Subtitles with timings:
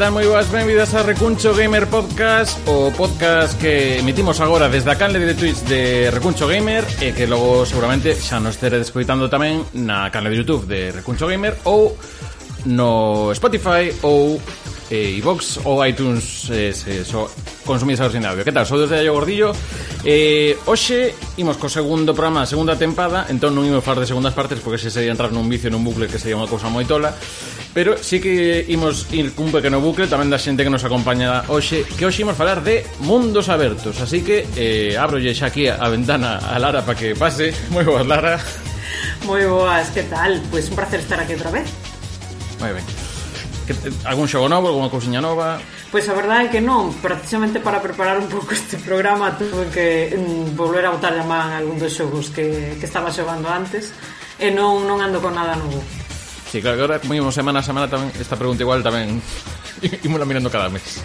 [0.00, 0.16] tal?
[0.16, 5.20] Moi boas, benvidas a Recuncho Gamer Podcast O podcast que emitimos agora desde a canle
[5.20, 10.08] de Twitch de Recuncho Gamer E que logo seguramente xa nos teredes escoitando tamén na
[10.08, 12.00] canle de Youtube de Recuncho Gamer Ou
[12.64, 14.40] no Spotify ou
[14.90, 17.30] eh, iVox ou iTunes eh, se so,
[17.64, 18.44] consumiseos sin audio.
[18.44, 18.66] Que tal?
[18.66, 19.54] Sou desde Ayo Gordillo.
[20.04, 24.58] Eh, hoxe imos co segundo programa, segunda tempada, entón non imos falar de segundas partes
[24.58, 27.14] porque se sería entrar nun vicio nun bucle que sería unha cousa moi tola,
[27.70, 31.86] pero sí que imos ir cun pequeno bucle tamén da xente que nos acompaña hoxe,
[31.94, 34.02] que hoxe imos falar de mundos abertos.
[34.02, 37.54] Así que eh, abrolle xa aquí a ventana a Lara para que pase.
[37.70, 38.42] Moi boas, Lara.
[39.28, 40.42] Moi boas, que tal?
[40.50, 41.68] Pois pues un placer estar aquí outra vez.
[42.58, 43.09] Moi ben
[43.70, 45.62] que, algún xogo novo, alguna cousiña nova?
[45.94, 50.10] Pois a verdade é que non, precisamente para preparar un pouco este programa tuve que
[50.10, 53.94] mm, volver a botar a man algún dos xogos que, que estaba xogando antes
[54.42, 55.78] e non, non ando con nada novo.
[56.50, 59.22] Sí, claro agora como semana a semana tamén esta pregunta igual tamén
[60.06, 60.98] imos mirando cada mes.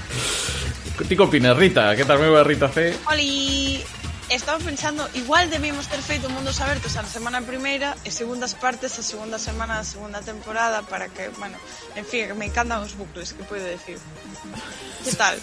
[0.95, 1.93] Ti que opinas, Rita?
[1.93, 2.95] Que tal me va Rita C?
[3.11, 3.83] Oli!
[4.29, 9.05] Estaba pensando, igual debimos ter feito Mundos Abertos a semana primeira e segundas partes a
[9.05, 11.61] segunda semana da segunda temporada para que, bueno,
[11.93, 14.01] en fin, me encantan os bucles, que podo decir.
[15.05, 15.37] Que tal?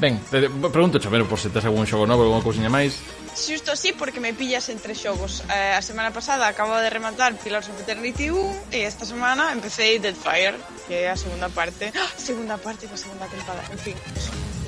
[0.00, 2.96] Ben, te, pregunto Chamero por se tes algún xogo novo, alguna cousinha máis.
[3.36, 5.44] Xusto así porque me pillas entre xogos.
[5.52, 10.00] Eh, a semana pasada acabo de rematar Pillars of Eternity 1 e esta semana empecé
[10.00, 10.56] Deadfire,
[10.88, 11.92] que é a segunda parte.
[11.92, 12.08] ¡Ah!
[12.16, 13.68] Segunda parte da segunda temporada.
[13.68, 13.96] En fin,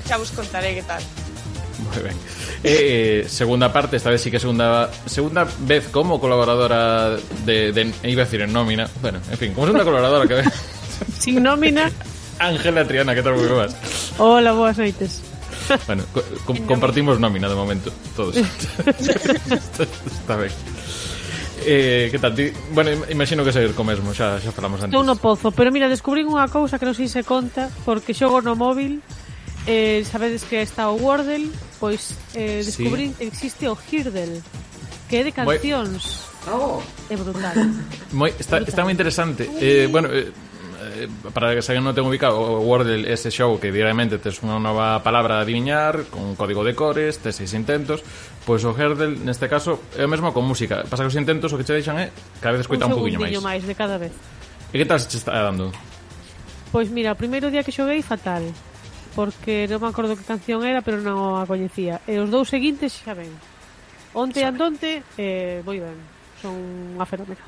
[0.05, 1.01] xa vos contaré que tal.
[1.83, 2.15] Moi ben.
[2.63, 8.23] Eh, segunda parte, esta vez sí que segunda segunda vez como colaboradora de, de iba
[8.23, 10.49] a decir en nómina, bueno, en fin, como segunda colaboradora que
[11.19, 11.91] Sin nómina.
[12.39, 13.75] Ángela Triana, que tal moi vas?
[14.19, 15.23] Hola, boas noites.
[15.87, 18.35] Bueno, co com compartimos nómina de momento, todos.
[20.19, 20.51] Está ben.
[21.65, 22.35] Eh, que tal?
[22.35, 22.51] Ti?
[22.71, 24.93] Bueno, imagino que seguir co mesmo, xa, xa falamos antes.
[24.93, 28.43] Estou no pozo, pero mira, descubrín unha cousa que non sei se conta, porque xogo
[28.43, 28.99] no móvil
[29.65, 31.49] Eh, sabedes que está o Wordle,
[31.79, 33.25] pois eh, descubrí sí.
[33.25, 34.41] existe o Hirdle,
[35.09, 36.21] que é de cancións.
[36.45, 36.81] Oh.
[37.09, 37.57] É brutal.
[38.13, 39.49] Moi, está, está moi interesante.
[39.57, 40.29] Eh, bueno, eh,
[40.95, 44.61] eh, para que se non ten ubicado o Wordle ese xogo que diariamente tes unha
[44.61, 48.05] nova palabra a adivinar con un código de cores, tes seis intentos
[48.45, 51.57] pois o Herdel neste caso é o mesmo con música pasa que os intentos o
[51.57, 54.13] que che deixan é cada vez escoita un, un poquinho máis máis de cada vez
[54.69, 55.73] e que tal se che está dando?
[56.69, 58.45] Pois mira, o primeiro día que xoguei fatal
[59.15, 62.03] porque non me acordo que canción era, pero non a coñecía.
[62.05, 63.31] E os dous seguintes xa ben.
[64.11, 65.95] Onte e andonte, eh, moi ben.
[66.43, 66.53] Son
[66.99, 67.41] unha fenómena.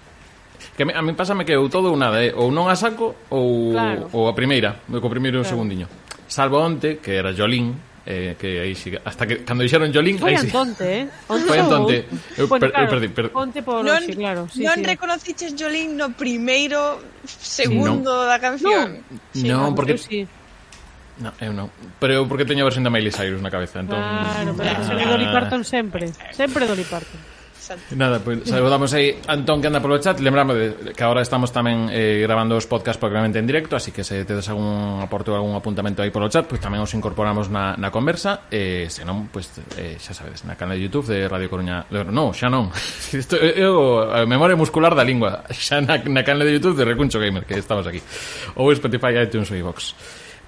[0.73, 2.31] Que a mí pásame que ou todo ou nada, eh?
[2.31, 4.07] ou non a saco ou, claro.
[4.15, 5.51] ou a primeira, co primeiro claro.
[5.51, 5.85] segundiño.
[6.25, 7.75] Salvo onte, que era Jolín,
[8.07, 10.47] eh, que aí sí, hasta que cando dixeron Jolín, aí sí.
[10.47, 11.03] antonte, eh?
[11.27, 11.97] Onte Foi antonte.
[12.39, 13.31] Eu, bueno, per, claro, eu perdí.
[13.35, 14.41] Onte por non, sí, claro.
[14.47, 14.87] Sí, non sí.
[14.87, 18.29] reconociches Jolín no primeiro segundo no.
[18.31, 19.03] da canción.
[19.03, 20.23] Non, sí, non porque sí.
[21.19, 21.73] No, eu non.
[21.97, 23.97] Pero eu porque teño a versión da Miley Cyrus na cabeza, entón...
[23.97, 25.09] Claro, pero ah.
[25.17, 26.13] Dolly Parton sempre.
[26.33, 27.37] Sempre Dolly Parton.
[27.91, 31.51] Nada, pois pues, saludamos aí Antón que anda polo chat Lembramos de, que agora estamos
[31.51, 35.37] tamén eh, grabando os podcast probablemente en directo Así que se tedes algún aporte ou
[35.37, 38.93] algún apuntamento aí polo chat Pois pues tamén os incorporamos na, na conversa E eh,
[38.93, 42.47] senón, pois, pues, eh, xa sabedes, na canal de Youtube de Radio Coruña de, xa
[42.47, 42.71] non
[43.11, 46.87] Isto, eh, eu, a memoria muscular da lingua Xa na, na canal de Youtube de
[46.87, 47.99] Recuncho Gamer Que estamos aquí
[48.55, 49.91] Ou Spotify, iTunes ou iVox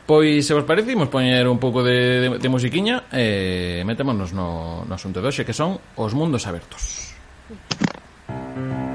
[0.10, 4.34] Pois, se vos parece, imos poñer un pouco de, de, de musiquiña e eh, metémonos
[4.34, 7.14] no, no asunto de hoxe, que son os mundos abertos.
[7.46, 8.89] Música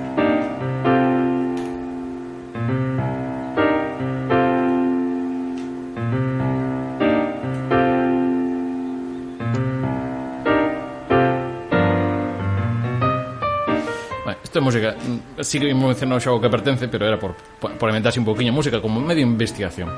[14.55, 14.95] Esta música
[15.43, 18.79] sí que mencionou xa o que pertence, pero era por, por inventarse un poquinho música
[18.79, 19.91] como medio investigación.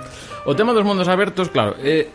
[0.48, 2.08] O tema dos mundos abertos, claro, eh,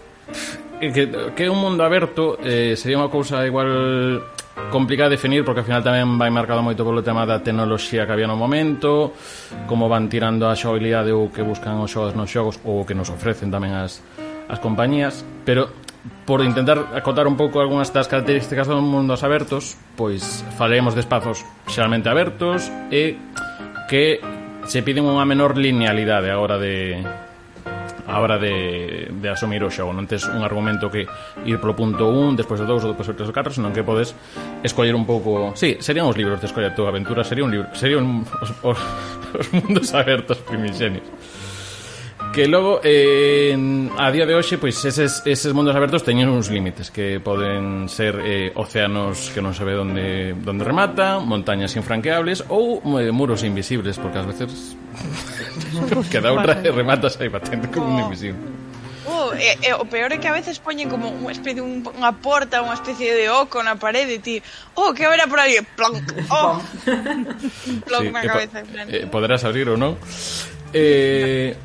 [0.82, 1.06] que,
[1.38, 4.26] que un mundo aberto eh, sería unha cousa igual
[4.74, 8.14] complicada de definir porque ao final tamén vai marcado moito polo tema da tecnoloxía que
[8.18, 9.14] había no momento
[9.70, 13.14] como van tirando a xogabilidade ou que buscan os xogos nos xogos ou que nos
[13.14, 14.02] ofrecen tamén as,
[14.50, 15.70] as compañías pero
[16.26, 21.46] por intentar acotar un pouco algunhas das características dos mundos abertos, pois falaremos de espazos
[21.70, 23.22] xeralmente abertos e
[23.86, 24.18] que
[24.66, 27.02] se piden unha menor linealidade a hora de
[28.12, 29.94] a hora de, de asumir o xogo.
[29.94, 31.08] Non tes un argumento que
[31.48, 33.86] ir polo punto 1 despois o 2 ou despois o 3 ou 4 senón que
[33.86, 34.18] podes
[34.66, 37.54] escoller un pouco si, sí, serían os libros de escoller a tua aventura sería un
[37.54, 38.80] libro serían os, os,
[39.40, 41.08] os mundos abertos primixenios
[42.34, 43.54] Que logo, eh,
[44.00, 48.24] a día de hoxe, pois eses, eses mundos abertos teñen uns límites que poden ser
[48.24, 54.24] eh, océanos que non sabe onde, onde remata, montañas infranqueables ou eh, muros invisibles, porque
[54.24, 54.80] ás veces
[56.14, 58.40] queda outra e rematas aí patente como un invisible.
[59.04, 62.16] Uh, e, e, o peor é que a veces poñen como unha especie un, unha
[62.16, 64.36] porta, unha especie de oco na parede, e ti,
[64.80, 66.00] oh, que haberá por aí, plonk,
[66.32, 66.64] oh,
[67.92, 68.64] plonk sí, na cabeza.
[68.88, 70.00] Eh, poderás abrir ou non?
[70.72, 71.60] Eh,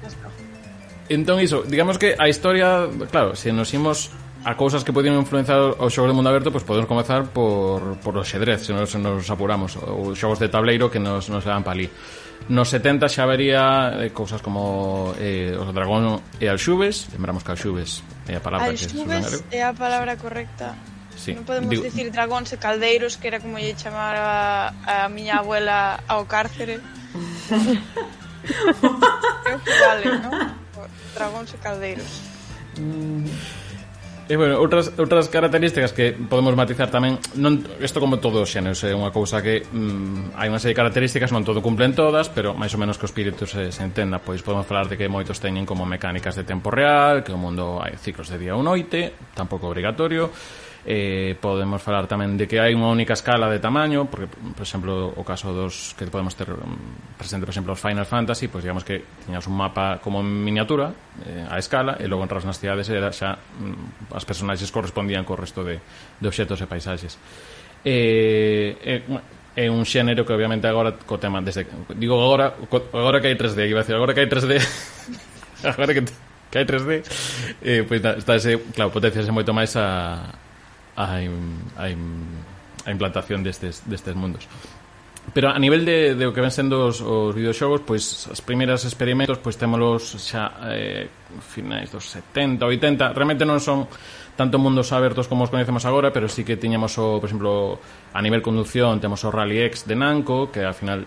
[1.08, 4.10] Entón iso, digamos que a historia, claro, se nos imos
[4.46, 8.14] a cousas que podían influenciar o xogo de mundo aberto, pois podemos comezar por, por
[8.14, 11.66] o xedrez, se nos, se nos apuramos, ou xogos de tableiro que nos, nos dan
[11.66, 11.90] palí.
[12.46, 18.06] Nos 70 xa vería eh, cousas como eh, o dragón e alxubes, lembramos que alxubes
[18.30, 20.78] é a palabra alxubes que é a palabra correcta.
[21.18, 21.34] Sí.
[21.34, 21.82] Non podemos Digo...
[21.82, 26.78] dicir dragóns e caldeiros, que era como lle chamaba a, a miña abuela ao cárcere.
[29.42, 30.65] Creo que vale, non?
[31.14, 32.12] dragóns e caldeiros.
[32.78, 33.28] Mm.
[34.26, 38.82] E, bueno, outras, outras características que podemos matizar tamén non, Isto como todo os xéneros
[38.82, 42.50] É unha cousa que mm, hai unha serie de características Non todo cumplen todas Pero
[42.50, 45.38] máis ou menos que o espírito se, se entenda Pois podemos falar de que moitos
[45.38, 49.14] teñen como mecánicas de tempo real Que o mundo hai ciclos de día ou noite
[49.31, 50.34] Tampouco obrigatorio
[50.86, 55.10] eh, podemos falar tamén de que hai unha única escala de tamaño porque, por exemplo,
[55.10, 58.70] o caso dos que podemos ter mm, presente, por exemplo, os Final Fantasy pois pues,
[58.70, 60.94] digamos que tiñas un mapa como en miniatura
[61.26, 65.34] eh, a escala e logo entras nas cidades era xa mm, as personaxes correspondían co
[65.34, 65.82] resto de,
[66.22, 67.18] de obxetos e paisaxes.
[67.82, 69.02] Eh, eh,
[69.58, 71.66] é un xénero que obviamente agora co tema desde
[71.98, 74.54] digo agora co, agora que hai 3D, iba a decir agora que hai 3D
[75.66, 76.06] agora que
[76.46, 76.90] que hai 3D
[77.66, 80.45] eh, pois pues, está, está ese, claro, potenciase moito máis a,
[80.96, 84.48] a, a, a implantación destes, destes mundos.
[85.34, 88.87] Pero a nivel de, de o que ven sendo os, os videoxogos, pois as primeiras
[88.87, 91.10] experimentos pois témolos xa eh,
[91.43, 93.90] finais dos 70, 80, realmente non son
[94.38, 97.82] tanto mundos abertos como os coñecemos agora, pero sí que tiñamos o, por exemplo,
[98.14, 101.02] a nivel conducción, temos o Rally X de Namco, que al final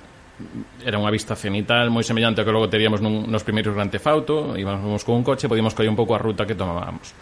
[0.83, 4.07] era unha vista cenital moi semellante ao que logo teríamos nun, nos primeiros Grand Theft
[4.07, 7.15] Auto, íbamos con un coche, podíamos coller un pouco a ruta que tomábamos.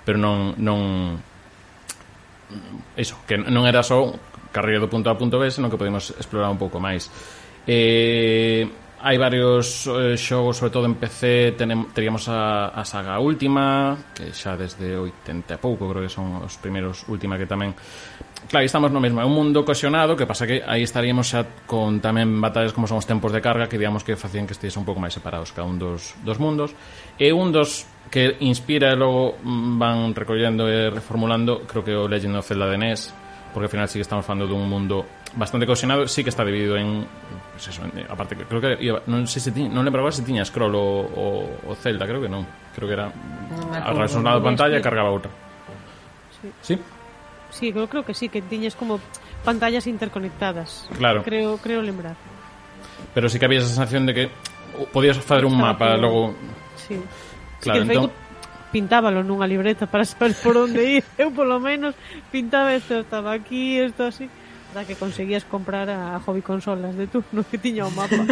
[0.00, 1.20] Pero non non
[2.96, 4.12] iso, que non era só
[4.52, 7.12] carreira do punto a punto B, senón que podemos explorar un pouco máis.
[7.68, 8.64] Eh,
[8.98, 14.34] hai varios eh, xogos, sobre todo en PC, tenem, teríamos a, a saga última, que
[14.34, 17.76] xa desde 80 e pouco, creo que son os primeiros última que tamén...
[18.48, 22.02] Claro, estamos no mesmo, é un mundo cohesionado, que pasa que aí estaríamos xa con
[22.02, 24.82] tamén batallas como son os tempos de carga, que digamos que facían que estéis un
[24.82, 26.74] pouco máis separados cada un dos, dos mundos.
[27.20, 32.40] E un dos que inspira e logo van recollendo e reformulando, creo que o Legend
[32.40, 33.12] of Zelda de NES,
[33.52, 35.04] porque ao final sí que estamos falando dun mundo
[35.36, 37.04] bastante cohesionado, sí que está dividido en,
[37.52, 40.24] pues eso, en aparte creo que iba, non sei se ti, non lembro agora se
[40.24, 41.26] tiña scroll o, o,
[41.68, 42.44] o Zelda, creo que non.
[42.72, 45.32] Creo que era no relacionado pantalla e cargaba outra.
[46.40, 46.48] Sí.
[46.62, 46.74] Sí.
[47.50, 49.00] Sí, eu creo que sí, que tiñes como
[49.44, 50.88] pantallas interconectadas.
[50.96, 51.24] Claro.
[51.24, 52.16] Creo, creo lembrar.
[53.14, 54.24] Pero sí que había esa sensación de que
[54.92, 56.00] podías facer un Estaba mapa, que...
[56.00, 56.34] logo...
[56.76, 57.00] Sí.
[57.60, 58.12] Claro, sí que, entón...
[58.70, 61.04] pintábalo nunha libreta para saber por onde ir.
[61.20, 61.96] Eu, polo menos,
[62.30, 64.28] pintaba isto estaba aquí, isto así,
[64.72, 68.16] para que conseguías comprar a hobby consolas de turno que tiña o mapa.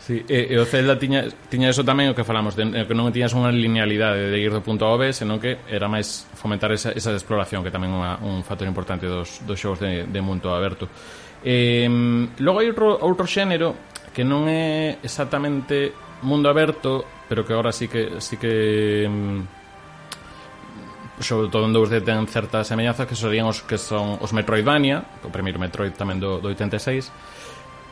[0.00, 3.12] Sí, e, e o Zelda tiña, tiña eso tamén o que falamos, de, que non
[3.12, 6.72] tiñas unha linealidade de ir do punto A ao B, senón que era máis fomentar
[6.72, 10.50] esa, esa exploración, que tamén unha, un factor importante dos, dos xogos de, de mundo
[10.50, 10.88] aberto.
[11.44, 11.86] Eh,
[12.42, 13.76] logo hai outro, outro xénero
[14.10, 19.60] que non é exactamente mundo aberto, pero que agora sí que sí que mm,
[21.22, 25.28] sobre todo en 2D ten certas semellanzas que serían os que son os Metroidvania, o
[25.28, 27.12] primeiro Metroid tamén do, do 86,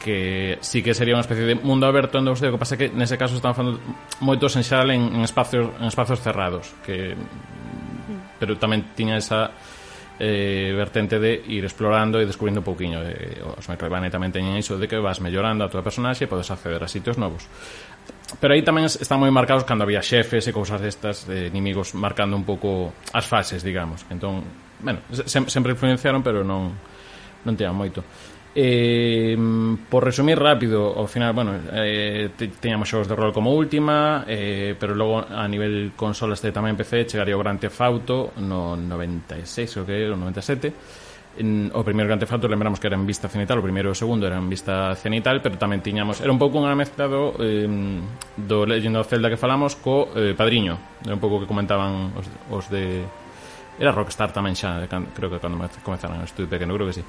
[0.00, 2.88] que sí que sería unha especie de mundo aberto en 2D, o que pasa que
[2.88, 3.82] nese caso están falando
[4.24, 8.40] moitos en xeral en, en espacios en espacios cerrados, que hmm.
[8.40, 9.52] pero tamén tiña esa
[10.18, 12.98] eh, vertente de ir explorando e descubrindo un pouquiño.
[13.06, 16.50] Eh, os Metroidvania tamén teñen iso de que vas mellorando a tua personaxe e podes
[16.50, 17.46] acceder a sitios novos.
[18.40, 22.36] Pero aí tamén están moi marcados cando había xefes e cousas destas de inimigos marcando
[22.36, 24.04] un pouco as fases, digamos.
[24.12, 24.44] Entón,
[24.84, 26.76] bueno, se, sempre influenciaron, pero non
[27.42, 28.04] non tean moito.
[28.52, 29.36] Eh,
[29.88, 34.98] por resumir rápido, ao final, bueno, eh, teñamos xogos de rol como última, eh, pero
[34.98, 39.86] logo a nivel consolas de tamén PC chegaría o Grand Theft Auto no 96, creo
[39.86, 41.07] que era, o 97
[41.38, 43.94] en, o primeiro Grand Theft Auto lembramos que era en vista cenital, o primeiro e
[43.94, 47.38] o segundo era en vista cenital, pero tamén tiñamos era un pouco unha mezcla do
[47.38, 47.70] eh,
[48.34, 52.26] do Legend of Zelda que falamos co eh, Padriño, era un pouco que comentaban os,
[52.50, 53.06] os de
[53.78, 57.04] era Rockstar tamén xa, creo que cando comezaron estudio pequeno, creo que sí.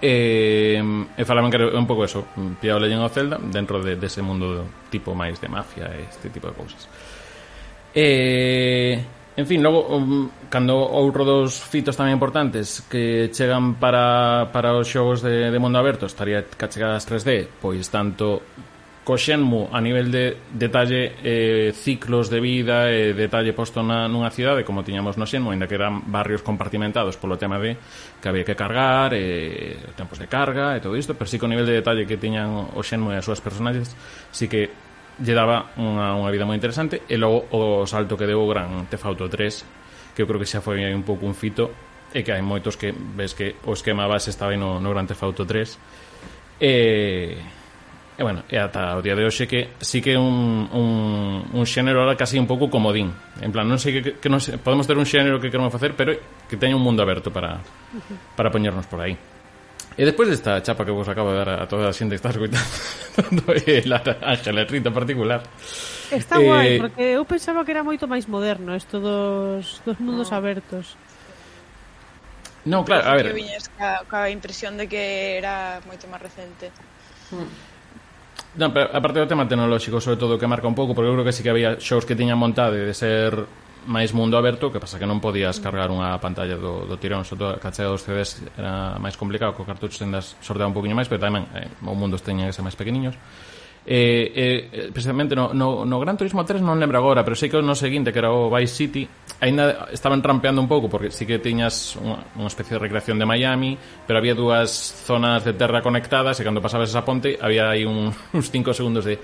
[0.00, 2.26] E, e falaban que era un pouco eso,
[2.58, 6.50] pillado Legend of Zelda dentro de, dese de mundo tipo máis de mafia, este tipo
[6.50, 6.90] de cousas.
[7.94, 14.76] Eh, En fin, logo, um, cando outro dos fitos tamén importantes que chegan para, para
[14.76, 18.44] os xogos de, de mundo aberto estaría cachegadas 3D, pois tanto
[19.00, 24.04] co Shenmue a nivel de detalle eh, ciclos de vida e eh, detalle posto na,
[24.12, 27.80] nunha cidade como tiñamos no Shenmue, ainda que eran barrios compartimentados polo tema de
[28.20, 31.40] que había que cargar e eh, tempos de carga e todo isto, pero si sí,
[31.40, 33.96] co nivel de detalle que tiñan o Shenmue e as súas personaxes,
[34.36, 34.89] si sí que
[35.20, 38.88] lle daba unha, unha vida moi interesante e logo o salto que deu o Gran
[38.88, 41.70] Theft Auto 3 que eu creo que xa foi un pouco un fito
[42.10, 45.06] e que hai moitos que ves que o esquema base estaba aí no, no Gran
[45.06, 47.36] Theft Auto 3 e,
[48.16, 52.04] e bueno, e ata o día de hoxe que sí que un, un, un xénero
[52.04, 53.08] ahora casi un pouco comodín.
[53.40, 55.96] En plan, non sei que, que non sei, podemos ter un xénero que queremos facer
[55.96, 56.12] pero
[56.44, 57.60] que teña un mundo aberto para,
[58.36, 59.16] para poñernos por aí.
[59.98, 62.30] E despois desta chapa que vos acabo de dar a toda a xente que está
[62.30, 64.00] escutando e a
[64.34, 65.40] Ángela Rita en particular
[66.10, 70.30] Está eh, guai, porque eu pensaba que era moito máis moderno isto dos, dos mundos
[70.30, 70.36] no.
[70.38, 70.94] abertos
[72.64, 73.32] Non, claro, a ver.
[73.32, 76.68] Que viñes ca, ca impresión de que era moito máis recente.
[77.32, 77.48] Hmm.
[78.60, 81.24] Non, pero aparte do tema tecnolóxico, sobre todo, que marca un pouco, porque eu creo
[81.24, 83.32] que sí que había shows que tiñan montade de ser
[83.90, 87.34] máis mundo aberto, que pasa que non podías cargar unha pantalla do, do tirón, só
[87.34, 91.18] a chega dos CDs era máis complicado, co cartucho tendas sorteado un poquinho máis, pero
[91.18, 93.18] tamén eh, o mundo teñen que ser máis pequeniños.
[93.86, 97.58] Eh, eh, precisamente no, no, no Gran Turismo 3 non lembro agora, pero sei que
[97.58, 99.02] no seguinte, que era o Vice City,
[99.42, 103.26] aínda estaban rampeando un pouco, porque sí que tiñas unha, unha especie de recreación de
[103.26, 103.74] Miami,
[104.06, 108.14] pero había dúas zonas de terra conectadas, e cando pasabas esa ponte, había aí un,
[108.38, 109.18] uns 5 segundos de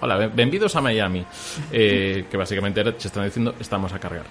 [0.00, 1.24] Hola, benvidos a Miami.
[1.70, 4.24] Eh, que basicamente era, xa están dicindo, estamos a cargar.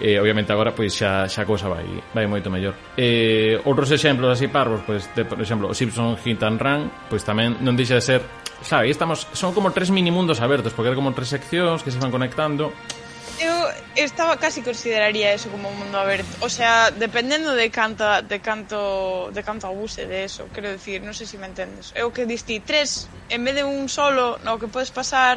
[0.00, 1.84] Eh, obviamente agora pois xa xa cousa vai
[2.16, 2.72] vai moito mellor.
[2.96, 6.80] Eh, outros exemplos así parvos, pois de, por exemplo, o Simpson Hit and Run,
[7.12, 8.20] pois tamén non deixa de ser,
[8.64, 12.00] sabe, estamos son como tres mini mundos abertos, porque era como tres seccións que se
[12.00, 12.72] van conectando
[13.46, 13.54] eu
[14.08, 16.36] estaba casi consideraría eso como un mundo aberto.
[16.40, 21.16] O sea, dependendo de canta, de canto, de canto abuse de eso, quero decir, non
[21.16, 21.86] sei se si me entendes.
[21.96, 25.36] Eu que disti tres, en vez de un solo, no que podes pasar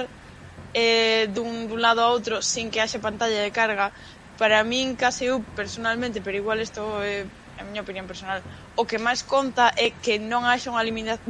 [0.74, 3.88] eh, dun, dun lado a outro sin que haxe pantalla de carga,
[4.40, 8.40] para min case eu personalmente, pero igual isto é eh, a miña opinión personal,
[8.76, 11.22] o que máis conta é que non haxa unha limita,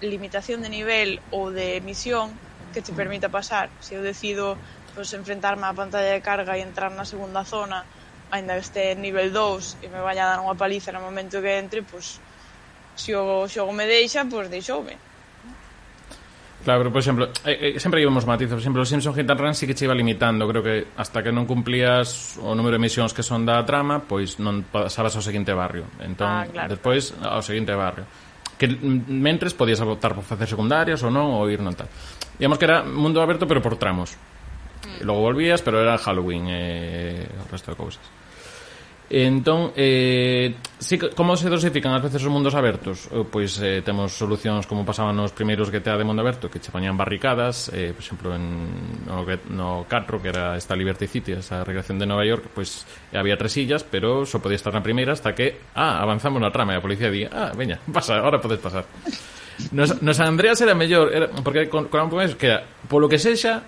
[0.00, 2.40] limitación de nivel ou de misión
[2.72, 3.72] que te permita pasar.
[3.78, 4.58] Se eu decido
[4.96, 7.84] pois, enfrentarme á pantalla de carga e entrar na segunda zona,
[8.32, 11.60] aínda que este nivel 2 e me vaya a dar unha paliza no momento que
[11.60, 12.16] entre, pois,
[12.96, 14.96] se o xogo me deixa, pois deixoume.
[16.66, 18.58] Claro, pero, por exemplo, eh, eh, sempre hai matizos.
[18.58, 20.48] Por exemplo, o Simpson Hit and Run sí que che iba limitando.
[20.50, 24.42] Creo que hasta que non cumplías o número de misións que son da trama, pois
[24.42, 25.86] non pasabas ao seguinte barrio.
[26.02, 27.38] Entón, ah, claro, despois, claro.
[27.38, 28.02] ao seguinte barrio.
[28.58, 31.86] Que mm, mentres podías optar por facer secundarias ou non, ou ir non tal.
[32.34, 34.18] Digamos que era mundo aberto, pero por tramos
[34.98, 38.04] e logo volvías, pero era Halloween e eh, o resto de cousas.
[39.08, 43.06] Entón, eh, si, como se dosifican ás veces os mundos abertos?
[43.14, 46.74] Eh, pois eh, temos solucións como pasaban nos primeiros GTA de mundo aberto, que che
[46.74, 49.22] poñían barricadas, eh, por exemplo, en, no,
[49.54, 52.82] no 4, que era esta Liberty City, esa recreación de Nova York, pois
[53.14, 56.74] había tres sillas, pero só podía estar na primeira hasta que, ah, avanzamos na trama,
[56.74, 58.90] e a policía di, ah, veña, pasa, ahora podes pasar.
[59.70, 63.62] Nos, nos Andreas era mellor, era, porque con, con que era, polo que sexa,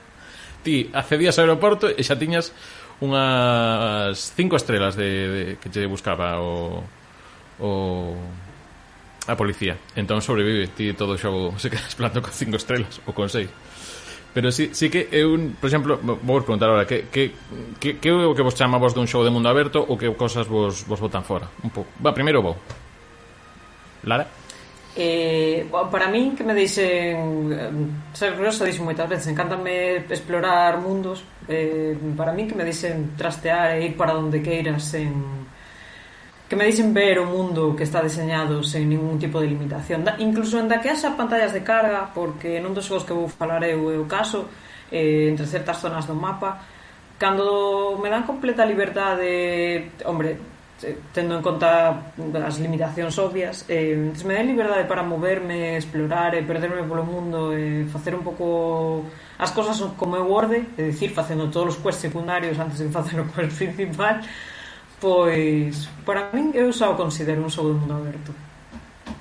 [0.69, 2.53] ti accedías ao aeroporto e xa tiñas
[3.01, 6.85] unhas cinco estrelas de, de que te buscaba o,
[7.57, 7.71] o
[9.25, 9.81] a policía.
[9.97, 13.49] Entón sobrevive ti todo o xogo se quedas planto con cinco estrelas ou con seis.
[14.37, 17.33] Pero sí, sí que é un, por exemplo, vou vos preguntar agora que, que,
[17.81, 20.05] que, que é o que vos chama vos dun xogo de mundo aberto ou que
[20.13, 21.49] cosas vos, vos botan fora?
[21.65, 21.89] Un pouco.
[22.05, 22.61] Va, primeiro vou.
[24.05, 24.29] Lara?
[25.01, 27.71] Eh, para min que me dixen eh,
[28.19, 31.23] ser curioso dixen moitas veces encántame explorar mundos.
[31.47, 35.47] Eh, para min que me deixen trastear e ir para onde queiras en
[36.51, 40.03] que me deixen ver o mundo que está deseñado sen ningún tipo de limitación.
[40.03, 43.31] Da, incluso en da que haxa pantallas de carga porque non dos xogos que vou
[43.31, 44.51] falar eu é o caso
[44.91, 46.59] eh, entre certas zonas do mapa
[47.23, 52.07] cando me dan completa liberdade hombre, Eh, tendo en conta
[52.47, 57.51] as limitacións obvias eh, entón, me dá liberdade para moverme explorar e perderme polo mundo
[57.51, 59.03] e facer un pouco
[59.43, 63.19] as cosas como eu orde é dicir, facendo todos os quests secundarios antes de facer
[63.19, 64.23] o quest principal
[65.03, 68.31] pois para min eu xa o considero un xogo de mundo aberto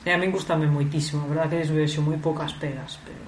[0.05, 3.25] e a min gustame moitísimo a verdade que les vexo moi poucas pegas pero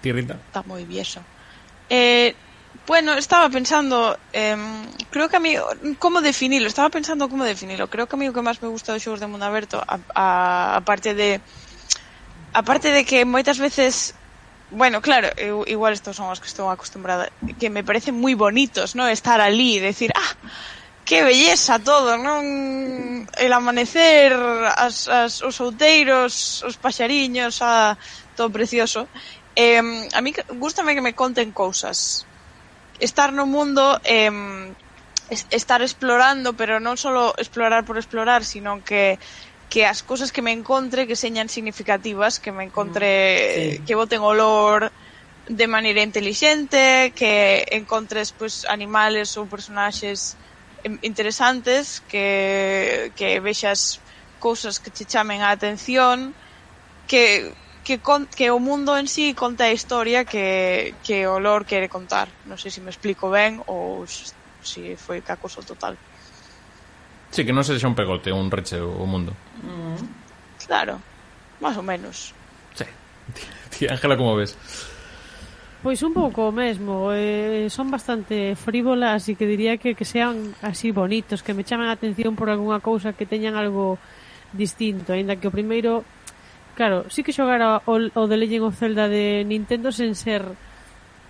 [0.00, 0.40] Tirrita.
[0.48, 1.20] Está moi vieso.
[1.88, 2.32] Eh,
[2.88, 4.56] Bueno, estaba pensando, eh,
[5.10, 5.54] creo que a mí,
[5.98, 7.90] como definilo, estaba pensando como definilo.
[7.90, 10.00] Creo que a mí o que máis me gusta dos xogos de mundo aberto, a,
[10.16, 10.26] a,
[10.76, 11.36] a parte de
[12.56, 14.16] a parte de que moitas veces
[14.70, 18.96] Bueno, claro, eu, igual estos son os que estou acostumbrada Que me parecen moi bonitos,
[18.96, 19.04] ¿no?
[19.04, 20.32] Estar ali e decir Ah,
[21.04, 23.28] que belleza todo, non?
[23.36, 28.00] El amanecer, as, as, os outeiros, os paxariños, a,
[28.32, 29.08] todo precioso.
[29.52, 29.80] Eh,
[30.12, 32.27] a mí gustame que me conten cousas
[32.98, 34.30] estar no mundo eh,
[35.30, 39.18] estar explorando, pero non só explorar por explorar, sino que
[39.68, 43.84] que as cousas que me encontre que señan significativas, que me encontre mm, sí.
[43.84, 44.88] que boten olor
[45.48, 50.40] de maneira inteligente, que encontres pues animales ou personaxes
[51.04, 54.00] interesantes, que que vexas
[54.40, 56.32] cousas que te chamen a atención,
[57.04, 57.52] que
[57.88, 61.88] que, con, que o mundo en sí conta a historia que, que o Lord quere
[61.88, 62.28] contar.
[62.44, 65.96] Non sei se me explico ben ou se foi cacoso total.
[67.32, 69.32] Sí, que non se deixa un pegote, un reche o mundo.
[69.64, 70.04] Mm.
[70.68, 71.00] Claro,
[71.64, 72.36] máis ou menos.
[72.76, 72.84] Sí.
[73.72, 74.52] Ti, Ángela, como ves?
[75.80, 80.52] Pois un pouco o mesmo, eh, son bastante frívolas e que diría que, que sean
[80.60, 83.96] así bonitos, que me chaman a atención por algunha cousa que teñan algo
[84.52, 86.04] distinto, aínda que o primeiro
[86.78, 90.46] Claro, sí que xogara o, o The Legend of Zelda de Nintendo sen ser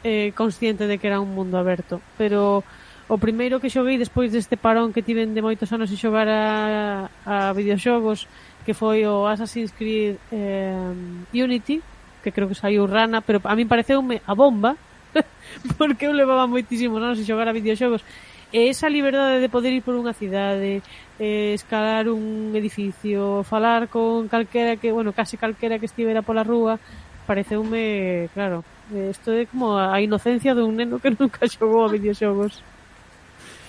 [0.05, 2.61] eh, consciente de que era un mundo aberto, pero
[3.09, 7.09] o primeiro que xoguei despois deste parón que tiven de moitos anos e xogar a,
[7.25, 8.29] a videoxogos
[8.69, 10.93] que foi o Assassin's Creed eh,
[11.33, 11.81] Unity
[12.21, 14.77] que creo que saiu rana pero a min pareceume a bomba
[15.81, 18.05] porque eu levaba moitísimos anos e xogar a videoxogos.
[18.49, 20.81] E esa liberdade de poder ir por unha cidade,
[21.21, 26.81] eh, escalar un edificio, falar con calquera que, bueno, case calquera que estivera pola rúa,
[27.29, 32.65] pareceume, claro, eh, isto é como a inocencia dun neno que nunca xogou a videoxogos.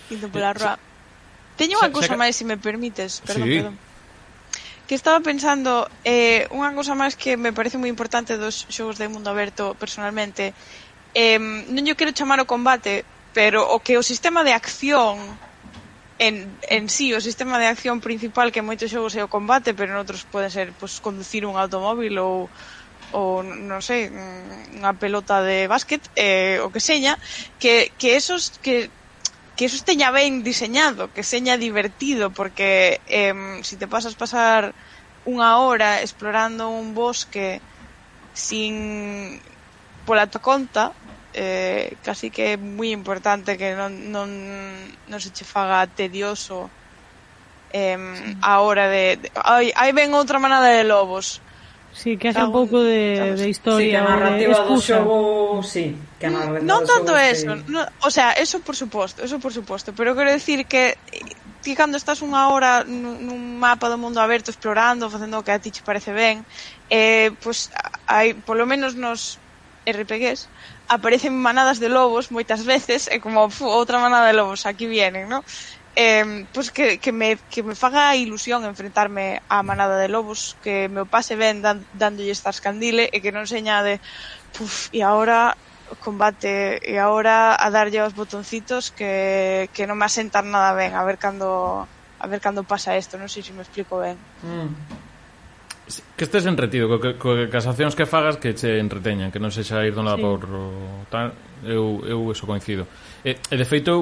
[0.08, 0.80] Indo pola rúa.
[1.60, 3.56] Teño unha cousa máis, se me permites, perdón, sí.
[3.60, 3.76] perdón.
[4.88, 9.12] Que estaba pensando, eh, unha cousa máis que me parece moi importante dos xogos de
[9.12, 10.56] mundo aberto, personalmente,
[11.12, 15.40] eh, non yo quero chamar o combate, pero o que o sistema de acción
[16.20, 19.90] en, en sí, o sistema de acción principal que moitos xogos é o combate, pero
[19.96, 22.52] en outros pode ser pues, conducir un automóvil ou
[23.10, 27.18] ou non sei, unha pelota de básquet, eh, o que seña,
[27.58, 28.94] que, que esos que
[29.58, 33.36] que eso esteña ben diseñado, que seña divertido, porque eh,
[33.68, 34.72] si te pasas pasar
[35.28, 37.60] unha hora explorando un bosque
[38.32, 38.74] sin
[40.08, 40.84] pola tua conta,
[41.40, 44.30] eh, casi que é moi importante que non, non,
[45.08, 46.68] non se che faga tedioso
[47.72, 48.36] eh, sí.
[48.44, 51.40] a hora de, de ai, aí ven outra manada de lobos
[51.92, 55.64] Sí, que hace un pouco de, de historia sí, que a narrativa de do xogo
[55.66, 57.66] sí, que a narrativa non tanto xogo, eso sí.
[57.72, 61.00] no, o sea, eso por suposto eso por suposto, pero quero decir que
[61.64, 65.60] ti cando estás unha hora nun mapa do mundo aberto explorando, facendo o que a
[65.60, 66.46] ti che parece ben,
[66.94, 67.74] eh, pois pues,
[68.06, 69.42] hai, polo menos nos
[69.90, 70.54] RPGs,
[70.90, 75.30] aparecen manadas de lobos moitas veces e como fu, outra manada de lobos, aquí vienen,
[75.30, 75.40] ¿no?
[75.96, 80.58] Eh, pois pues que, que, me, que me faga ilusión enfrentarme á manada de lobos
[80.64, 84.02] que me o pase ben dan, dándolle estas candile e que non seña de
[84.56, 85.58] puf, e agora
[86.06, 89.14] combate e agora a darlle os botoncitos que,
[89.74, 91.50] que non me asentan nada ben a ver cando
[92.20, 94.18] a ver cando pasa isto, non sei se me explico ben.
[94.46, 95.09] Mm.
[95.90, 99.50] Que estés entretido, que, co, que as accións que fagas que che entreteñan, que non
[99.50, 100.26] sexa ir dun lado sí.
[100.26, 100.40] por
[101.10, 101.34] tal,
[101.66, 102.86] eu, eu eso coincido.
[103.26, 104.00] E, e de feito, eu,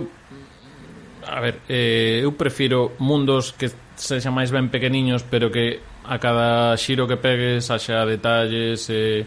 [1.23, 6.76] a ver, eh, eu prefiro mundos que sexan máis ben pequeniños, pero que a cada
[6.76, 9.23] xiro que pegues haxa detalles e,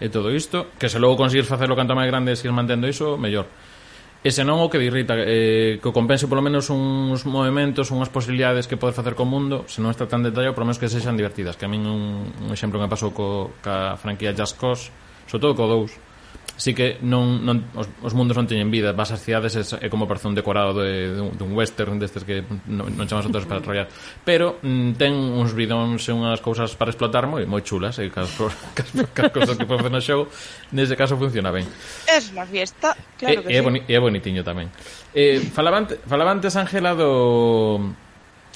[0.00, 3.20] e todo isto, que se logo conseguir facelo canto máis grande e seguir mantendo iso,
[3.20, 3.44] mellor.
[4.20, 8.68] E senón o que irrita eh, que o compense polo menos uns movimentos, unhas posibilidades
[8.68, 11.56] que podes facer co mundo, se non está tan detallado, polo menos que sexan divertidas.
[11.56, 14.92] Que a min un, un exemplo que me pasou co, ca franquía Just Cause,
[15.24, 16.09] sobre todo co 2,
[16.60, 19.88] sí que non, non os, os mundos non teñen vida, vas ás cidades é, é
[19.88, 23.64] como parece un decorado de, dun, dun western destes que non, non chamas outros para
[23.64, 23.88] desarrollar.
[24.28, 28.28] Pero mm, ten uns bidóns e unhas cousas para explotar moi moi chulas, e cas,
[28.76, 30.28] cas, cas cousas que poden no xogo,
[30.76, 31.64] nese caso funciona ben.
[32.04, 33.64] É unha fiesta, claro e, que é, sí.
[33.64, 34.68] Boni, é bonitiño tamén.
[35.16, 37.96] Eh, falaba antes, falaba antes Ángela do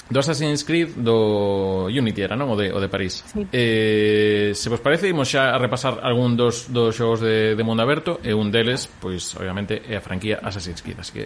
[0.09, 2.53] do Assassin's Creed do Unity era, non?
[2.53, 3.25] O de, o de París.
[3.25, 3.41] Sí.
[3.49, 7.81] Eh, se vos parece, imos xa a repasar algún dos, dos xogos de, de mundo
[7.81, 11.01] aberto e un deles, pois, obviamente, é a franquía Assassin's Creed.
[11.01, 11.25] Así que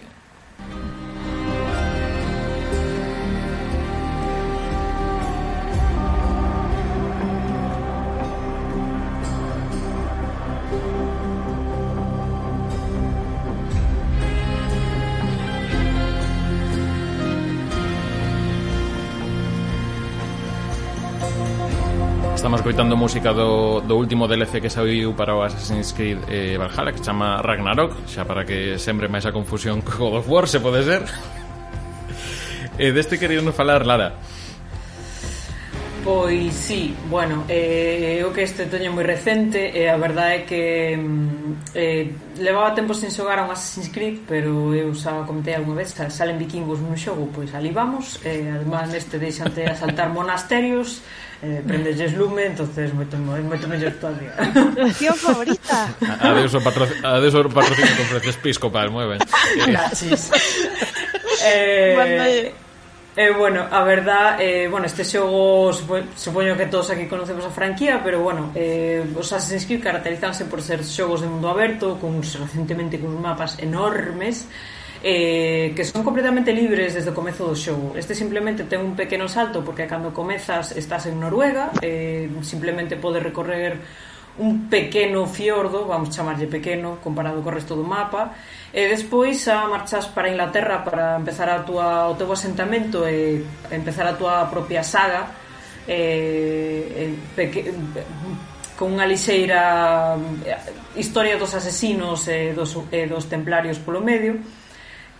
[22.80, 27.04] escoitando música do, do último DLC que saiu para o Assassin's Creed eh, Valhalla que
[27.04, 30.80] chama Ragnarok xa para que sempre máis a confusión co God of War se pode
[30.88, 31.04] ser.
[32.80, 34.16] E eh, deste querido falar Lara.
[36.00, 40.40] Pois sí, bueno, eh, o que este teño moi recente e eh, a verdade é
[40.48, 42.08] que mm, eh,
[42.40, 46.40] levaba tempo sin xogar a un Assassin's Creed pero eu xa comentei algunha vez salen
[46.40, 51.04] vikingos nun xogo, pois ali vamos eh, además neste deixante asaltar monasterios
[51.42, 54.32] eh, prendelles lume, entonces moito, moito mellor todavía.
[54.84, 55.88] Opción favorita.
[56.20, 59.18] Adeus o patro, adeus o patrocinio con Frances Pisco para el mueven.
[59.92, 60.12] Sí.
[61.44, 62.52] eh,
[63.16, 68.00] Eh, bueno, a verdad, eh, bueno, este xogo supoño que todos aquí conocemos a franquía,
[68.04, 73.02] pero bueno, eh, os Assassin's Creed caracterizanse por ser xogos de mundo aberto, cuns recentemente
[73.02, 74.46] cuns mapas enormes,
[75.02, 77.96] eh, que son completamente libres desde o comezo do xogo.
[77.96, 83.24] Este simplemente ten un pequeno salto porque cando comezas estás en Noruega, eh, simplemente podes
[83.24, 83.80] recorrer
[84.38, 88.32] un pequeno fiordo, vamos chamarlle pequeno, comparado co resto do mapa,
[88.72, 94.06] e despois a marchas para Inglaterra para empezar a tua, o teu asentamento e empezar
[94.06, 95.28] a tua propia saga
[95.88, 97.74] eh, peque,
[98.78, 100.56] con unha lixeira eh,
[100.96, 104.40] historia dos asesinos e dos, e dos templarios polo medio,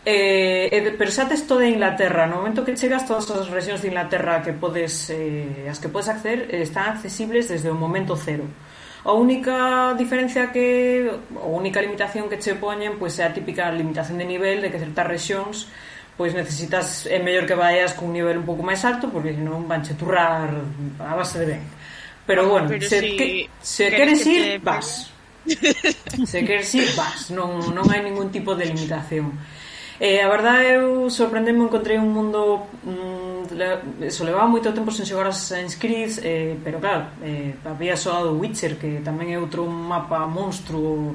[0.04, 3.92] Eh, eh, pero xa tes toda Inglaterra no momento que chegas todas as regións de
[3.92, 8.48] Inglaterra que podes, eh, as que podes acceder eh, están accesibles desde o momento cero.
[9.04, 11.04] A única diferencia que
[11.36, 14.72] a única limitación que che poñen pois pues, é a típica limitación de nivel de
[14.72, 15.68] que certas regións
[16.16, 19.36] pois pues, necesitas é mellor que vayas con un nivel un pouco máis alto porque
[19.36, 20.48] senón vanche turrar
[20.96, 21.64] a base de ben.
[22.24, 23.26] Pero ah, bueno, pero se, si que,
[23.60, 24.58] se queres que ir, te...
[24.64, 25.12] vas.
[26.24, 27.32] Se queres ir, vas.
[27.32, 29.32] Non, non hai ningún tipo de limitación.
[30.00, 35.04] Eh, a verdade, eu sorprendeme, encontrei un mundo mm, le, so levaba moito tempo sen
[35.04, 40.24] xogar Assassin's Creed eh, pero claro, eh, había soado Witcher que tamén é outro mapa
[40.24, 41.12] monstruo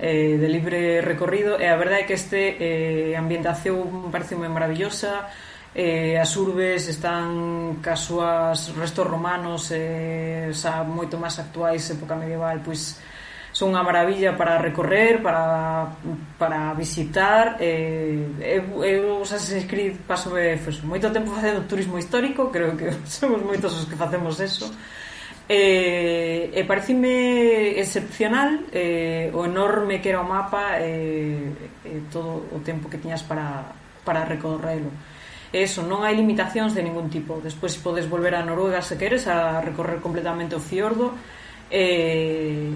[0.00, 5.28] eh, de libre recorrido e a verdade é que este eh, ambientación parece moi maravillosa
[5.76, 12.96] eh, as urbes están casuas restos romanos eh, xa moito máis actuais época medieval pois
[13.52, 15.92] son unha maravilla para recorrer, para,
[16.40, 17.60] para visitar.
[17.60, 22.88] Eh, eu, eu os Assassin's Creed paso pues, moito tempo facendo turismo histórico, creo que
[23.04, 24.72] somos moitos os que facemos eso.
[25.48, 31.52] Eh, e eh, parecime excepcional eh, o enorme que era o mapa e
[31.84, 33.74] eh, eh, todo o tempo que tiñas para,
[34.06, 34.88] para recorrerlo
[35.52, 39.60] eso, non hai limitacións de ningún tipo despois podes volver a Noruega se queres a
[39.60, 41.10] recorrer completamente o fiordo
[41.68, 42.70] eh,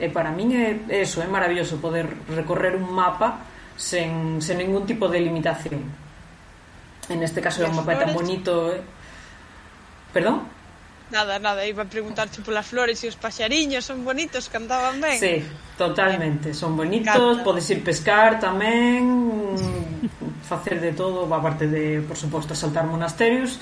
[0.00, 3.44] E para min é eso, é maravilloso poder recorrer un mapa
[3.76, 5.84] sen, sen ningún tipo de limitación.
[7.08, 8.04] En este caso é un mapa flores?
[8.06, 8.52] tan bonito...
[8.72, 8.80] Eh?
[10.12, 10.48] Perdón?
[11.12, 15.20] Nada, nada, iba a preguntarte polas flores e os paxariños, son bonitos, cantaban ben.
[15.20, 15.44] Sí,
[15.76, 17.44] totalmente, son bonitos, Canta.
[17.44, 19.52] podes ir pescar tamén,
[20.40, 23.60] facer de todo, aparte de, por suposto, saltar monasterios,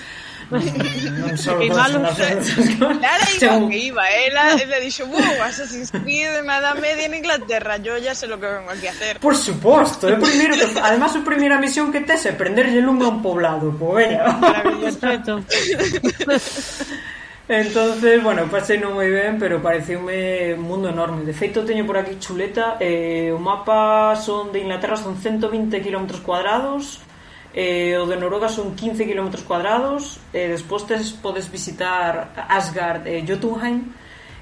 [0.51, 1.31] non
[1.71, 7.15] malo Lara iba que iba Ela le dixo Buh, Assassin's Creed na Edad Media en
[7.15, 10.67] Inglaterra Yo ya sé lo que vengo aquí a hacer Por suposto é primeiro que,
[10.83, 15.41] Además, a primeira misión que tes É prenderlle lume a un poblado Poella Maravilloso.
[17.51, 21.27] Entonces, bueno, pasei non moi ben, pero pareceume eh, un mundo enorme.
[21.27, 26.23] De feito, teño por aquí chuleta, eh, o mapa son de Inglaterra son 120 km
[26.23, 27.03] cuadrados,
[27.55, 30.21] Eh, o de Noruega son 15 km cuadrados.
[30.33, 33.91] Eh, despois tes, podes visitar Asgard e eh, Jotunheim.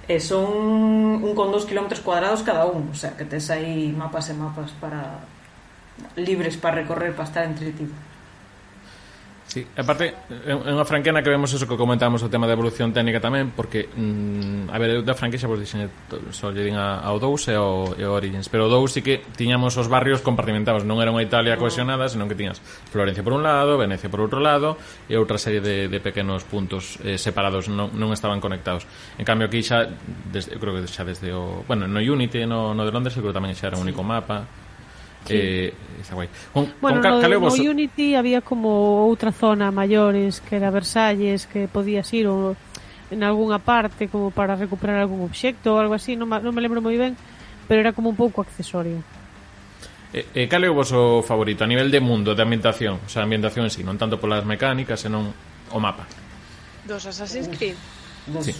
[0.08, 4.32] Eh, son un con 2 km cuadrados cada un o sea que tes aí mapas
[4.32, 5.20] e mapas para
[6.16, 7.92] libres para recorrer, para estar entretido
[9.48, 13.16] Sí, aparte, é unha franquena que vemos eso que comentamos o tema da evolución técnica
[13.16, 15.88] tamén, porque, mm, a ver, eu da franquexa vos pois, dixen,
[16.36, 19.00] só lle din a, ao 2 e ao, e ao Origins, pero o 2 sí
[19.00, 21.60] que tiñamos os barrios compartimentados, non era unha Italia ah.
[21.60, 22.60] cohesionada, senón que tiñas
[22.92, 24.76] Florencia por un lado, Venecia por outro lado,
[25.08, 28.84] e outra serie de, de pequenos puntos eh, separados, non, non estaban conectados.
[29.16, 29.88] En cambio, aquí xa,
[30.28, 31.64] desde, eu creo que xa desde o...
[31.64, 34.04] Bueno, no Unity, no, no de Londres, eu creo que tamén xa era un único
[34.04, 34.67] mapa,
[35.28, 35.36] Sí.
[35.36, 36.28] Eh, está guai.
[36.52, 37.58] Con, bueno, con cal, no, vos...
[37.58, 42.56] no Unity había como outra zona maiores que era Versalles que podías ir ou
[43.10, 46.80] en algunha parte como para recuperar algún obxecto ou algo así, non, non me lembro
[46.80, 47.16] moi ben,
[47.68, 49.00] pero era como un pouco accesorio.
[50.12, 53.00] Eh, eh, e, e cal é o vosso favorito a nivel de mundo, de ambientación?
[53.04, 55.32] O sea, ambientación en sí, non tanto polas mecánicas, senón
[55.72, 56.08] o mapa.
[56.88, 57.76] Dos Assassin's Creed?
[58.28, 58.48] Dos.
[58.48, 58.52] Sí.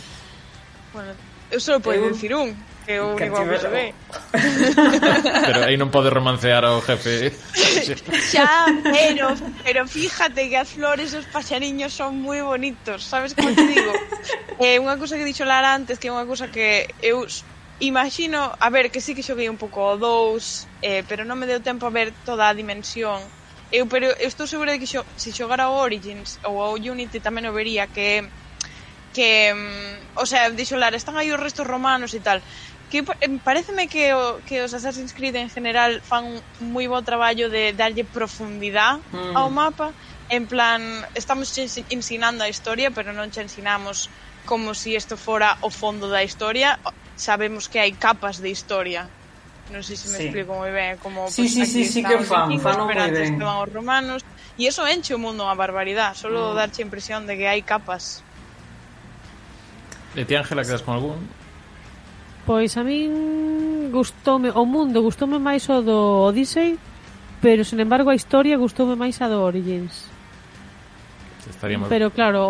[0.93, 1.13] Bueno,
[1.53, 2.53] eu só podo dicir un
[2.89, 3.93] que é o único que se ve.
[4.33, 7.29] Pero aí non pode romancear ao jefe.
[7.29, 7.33] ¿eh?
[8.33, 13.53] Xa, pero, pero fíjate que as flores e os paxariños son moi bonitos, sabes como
[13.53, 13.93] te digo?
[14.57, 17.29] É eh, unha cousa que dixo Lara antes, que é unha cousa que eu
[17.85, 21.45] imagino, a ver, que sí que xoguei un pouco o 2, eh, pero non me
[21.45, 23.21] deu tempo a ver toda a dimensión.
[23.69, 27.21] Eu, pero eu estou segura de que xo, se xogara o Origins ou o Unity
[27.21, 28.25] tamén o vería que
[29.13, 32.41] que, mm, o sea, dixo Lara, están aí os restos romanos e tal
[32.91, 33.05] que
[33.45, 37.77] pareceme que, o, que os Assassin's Creed en general fan un moi bo traballo de
[37.77, 39.37] darlle profundidade mm.
[39.37, 39.93] ao mapa
[40.29, 40.85] en plan,
[41.17, 41.49] estamos
[41.89, 44.09] ensinando a historia pero non che ensinamos
[44.49, 46.81] como se si isto fora o fondo da historia
[47.17, 49.05] sabemos que hai capas de historia
[49.69, 50.25] non sei se me sí.
[50.33, 53.61] explico moi ben como sí, pues, sí, sí, sí, que fan, fan moi ben estaban
[53.61, 54.21] os romanos
[54.57, 56.57] e eso enche o mundo unha barbaridade solo mm.
[56.57, 58.25] darche impresión de que hai capas
[60.17, 61.29] E ti, Ángela, quedas con algún?
[62.49, 66.81] Pois a min gustoume o mundo, gustoume máis o do Odyssey,
[67.45, 70.09] pero sen embargo a historia gustoume máis a do Origins.
[71.45, 71.93] Estaríamos...
[71.93, 72.49] Pero claro,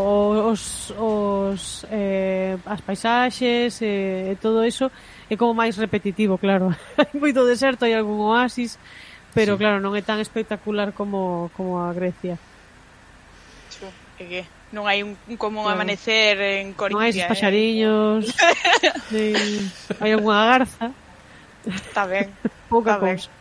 [0.55, 4.87] os, os eh, as paisaxes e eh, todo eso
[5.27, 6.71] é como máis repetitivo, claro.
[6.95, 8.79] hai moito deserto, hai algún oasis,
[9.35, 9.67] pero sí.
[9.67, 12.39] claro, non é tan espectacular como como a Grecia.
[13.67, 13.83] Sí,
[14.23, 15.81] é que non hai un, un común claro.
[15.81, 16.97] amanecer en Corintia.
[16.97, 18.93] Non hai esos paxariños, eh?
[19.13, 19.25] de...
[20.03, 20.93] hai algunha garza.
[21.65, 22.29] Está ben.
[22.69, 23.33] Pouca cousa.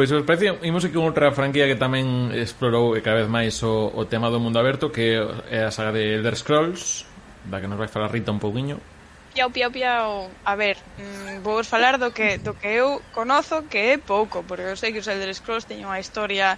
[0.00, 3.92] Pois pues, os parece, imos aquí outra franquía que tamén explorou cada vez máis o,
[3.92, 5.18] o tema do mundo aberto que
[5.50, 7.04] é a saga de Elder Scrolls
[7.44, 8.80] da que nos vai falar Rita un pouquiño
[9.34, 13.68] Piau, piau, piau A ver, mm, vou vos falar do que, do que eu conozo
[13.68, 16.56] que é pouco porque eu sei que os Elder Scrolls teñen unha historia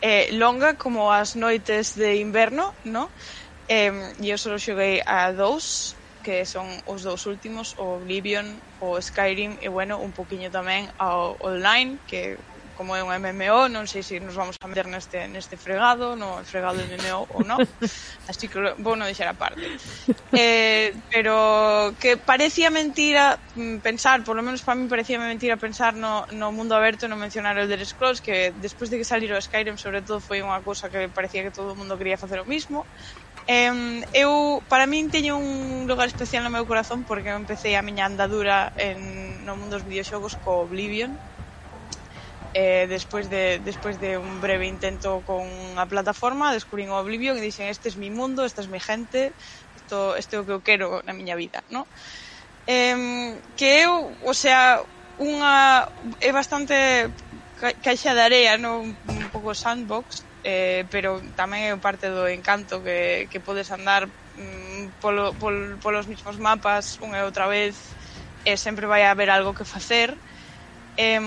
[0.00, 3.12] eh, longa como as noites de inverno, no?
[3.68, 8.98] Eh, e eu só xoguei a dous, que son os dous últimos, o Oblivion, o
[8.98, 12.38] Skyrim e, bueno, un poquinho tamén ao online, que
[12.78, 16.38] como é un MMO, non sei se nos vamos a meter neste, neste fregado, no
[16.46, 17.58] fregado de MMO ou non,
[18.30, 19.66] así que vou non deixar aparte.
[20.30, 25.98] Eh, pero que parecía mentira mm, pensar, por lo menos para mí parecía mentira pensar
[25.98, 29.42] no, no mundo aberto, no mencionar o Elder Scrolls, que despois de que salir o
[29.42, 32.46] Skyrim, sobre todo, foi unha cousa que parecía que todo o mundo quería facer o
[32.46, 32.86] mismo,
[33.48, 37.82] Eh, eu para min teño un lugar especial no meu corazón porque eu empecé a
[37.82, 41.16] miña andadura en no mundo dos videoxogos co Oblivion,
[42.54, 47.44] eh, despois de despois de un breve intento con a plataforma descubrín o Oblivion e
[47.44, 49.36] dixen este é mi mundo, esta é mi gente
[49.76, 51.88] isto, este é o que eu quero na miña vida no?
[52.66, 54.80] eh, que eu, o sea
[55.18, 55.82] unha,
[56.22, 56.74] é bastante
[57.58, 58.86] ca caixa de area no?
[58.86, 64.06] un pouco sandbox eh, pero tamén é parte do encanto que, que podes andar
[64.38, 67.74] mm, polo, pol, polos mismos mapas unha e outra vez
[68.46, 70.14] e sempre vai haber algo que facer
[70.96, 71.20] eh,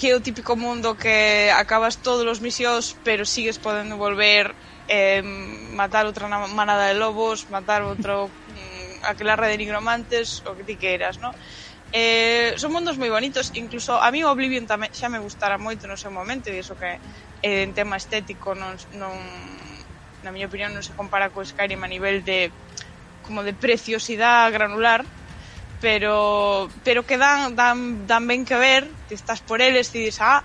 [0.00, 4.56] que é o típico mundo que acabas todos os misións pero sigues podendo volver
[4.88, 5.20] eh,
[5.76, 11.20] matar outra manada de lobos matar outro mm, aquelarre de nigromantes o que ti queiras
[11.20, 11.36] no?
[11.92, 15.84] Eh, son mundos moi bonitos, incluso a mí o Oblivion tamén xa me gustara moito
[15.84, 17.02] no seu momento e iso que
[17.42, 19.12] eh, en tema estético non, non,
[20.24, 22.54] na miña opinión non se compara co Skyrim a nivel de
[23.20, 25.04] como de preciosidade granular,
[25.80, 30.20] pero pero que dan dan dan ben que ver, que estás por eles e dices,
[30.20, 30.44] "Ah,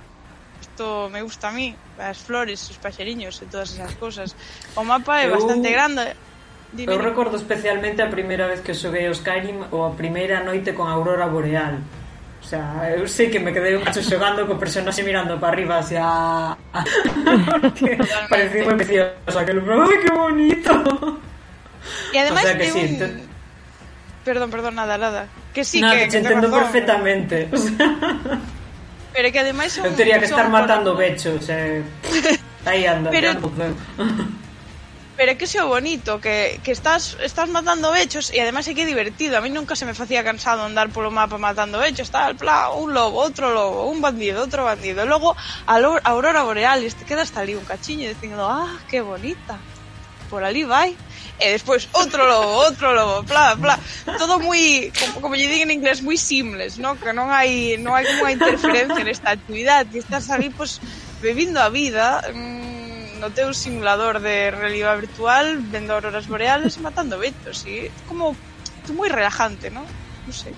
[0.64, 4.36] isto me gusta a mí, as flores, os paxeriños e todas esas cousas."
[4.76, 6.16] O mapa é eu, bastante grande.
[6.72, 6.92] Dime.
[6.92, 10.88] Eu recordo especialmente a primeira vez que xoguei o Skyrim ou a primeira noite con
[10.88, 11.80] a aurora boreal.
[12.42, 16.54] O sea, eu sei que me quedei mucho xogando co personaxe mirando para arriba hacia...
[18.30, 19.66] Parecía moi precioso aquel...
[19.66, 20.72] ¡Ay, que bonito!
[22.14, 23.25] E ademais o sea que sí, un...
[24.26, 25.28] Perdón, perdón, nada, nada.
[25.54, 26.60] Que sí, no, que, que, que entendo razón.
[26.64, 27.48] perfectamente.
[27.54, 28.42] O sea...
[29.16, 29.86] Pero que ademais son...
[29.86, 31.32] Eu teria que estar matando bonito.
[31.32, 31.86] bechos, eh.
[32.66, 33.32] Aí anda, Pero...
[33.32, 33.72] anda
[35.16, 38.76] Pero é que xe o bonito, que, que estás, estás matando bechos e ademais é
[38.76, 39.40] que é divertido.
[39.40, 42.92] A mí nunca se me facía cansado andar polo mapa matando bechos, tal, pla, un
[42.92, 45.00] lobo, outro lobo, un bandido, outro bandido.
[45.00, 45.80] E logo a
[46.12, 49.56] aurora boreal, e te quedas ali un cachiño dicindo, ah, que bonita,
[50.28, 50.92] por ali vai.
[50.92, 51.15] ¿eh?
[51.40, 53.76] e despois outro lobo, outro lobo, bla, bla.
[54.18, 56.96] Todo moi, como, como lle digo en inglés, moi simples, no?
[56.96, 60.80] que non hai, non hai como unha interferencia nesta actividade, que estás ali, pois,
[61.20, 67.20] bebindo a vida, mmm, no teu simulador de realidade virtual, vendo auroras boreales e matando
[67.20, 68.32] ventos, e como
[68.96, 69.84] moi relajante, non?
[69.84, 70.56] Non sei.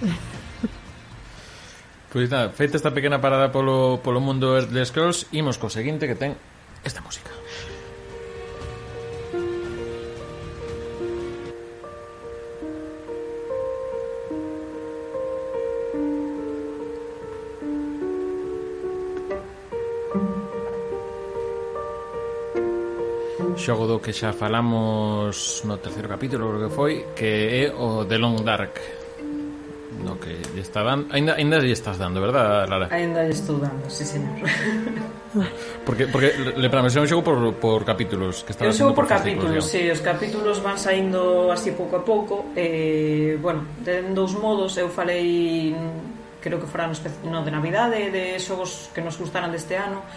[2.08, 6.16] Pois nada, feita esta pequena parada polo, polo mundo de Scrolls, imos co seguinte que
[6.16, 6.38] ten
[6.86, 7.30] esta música.
[23.68, 28.16] xogo do que xa falamos no terceiro capítulo, creo que foi, que é o The
[28.16, 28.80] Long Dark.
[30.08, 32.88] No que lle está dando, ainda ainda lle estás dando, verdad, Lara?
[32.88, 34.40] Ainda lle estou dando, sí, señor.
[35.86, 39.68] porque porque le é un xogo por por capítulos, que está sendo por, por capítulos,
[39.68, 44.80] si, sí, os capítulos van saindo así pouco a pouco, eh, bueno, ten dous modos,
[44.80, 45.76] eu falei
[46.40, 46.96] creo que fora no,
[47.28, 50.08] no de Navidade, de xogos que nos gustaran deste ano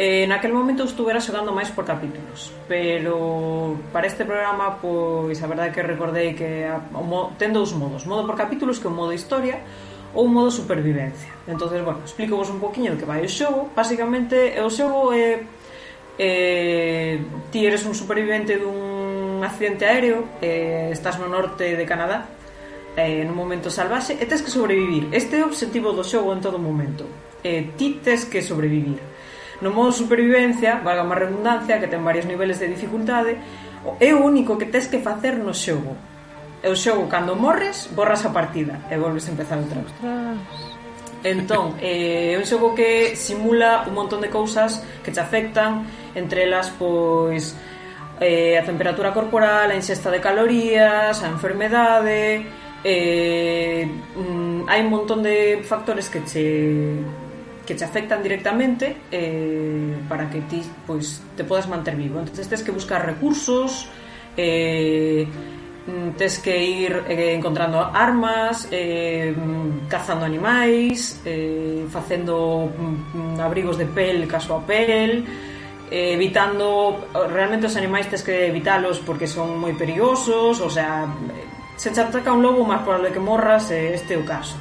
[0.00, 5.46] Eh, naquel momento eu estuvera xogando máis por capítulos, pero para este programa, pois a
[5.46, 8.96] verdade que recordei que a, o, ten dous modos, modo por capítulos que é o
[8.96, 9.60] modo historia,
[10.16, 11.28] ou modo supervivencia.
[11.44, 13.76] Entonces, bueno, explico vos un poquinho de que vai o xogo.
[13.76, 15.44] Básicamente, o xogo é
[16.16, 17.20] eh,
[17.52, 22.24] ti eres un supervivente dun accidente aéreo, eh, estás no norte de Canadá,
[22.96, 25.12] eh, nun momento salvaxe, e tes que sobrevivir.
[25.12, 27.04] Este é o obxectivo do xogo en todo momento.
[27.44, 29.09] Eh, ti tes que sobrevivir.
[29.60, 33.36] No modo supervivencia, valga má redundancia, que ten varios niveles de dificultade,
[34.00, 35.96] é o único que tes que facer no xogo.
[36.60, 39.92] E o xogo, cando morres, borras a partida e volves a empezar outra vez.
[41.20, 45.84] Entón, eh, é un xogo que simula un montón de cousas que te afectan,
[46.16, 47.52] entre elas, pois,
[48.20, 52.48] eh, a temperatura corporal, a ingesta de calorías, a enfermedade,
[52.84, 53.84] eh,
[54.16, 56.48] mm, hai un montón de factores que che
[57.70, 62.18] que te afectan directamente eh, para que ti pues, te podas manter vivo.
[62.18, 63.86] Entonces tens que buscar recursos,
[64.36, 65.24] eh,
[65.86, 69.32] mm, tens que ir eh, encontrando armas, eh,
[69.88, 72.72] cazando animais, eh, facendo
[73.14, 75.24] mm, abrigos de pel caso a pel,
[75.92, 81.06] eh, evitando realmente os animais tens que evitalos porque son moi perigosos, o sea,
[81.78, 84.58] se te ataca un lobo máis probable que morras, eh, este é o caso.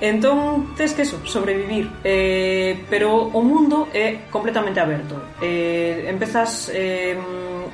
[0.00, 1.92] Entón, tes que sobrevivir.
[2.02, 5.36] Eh, pero o mundo é completamente aberto.
[5.40, 6.72] Eh, empezas...
[6.72, 7.16] Eh,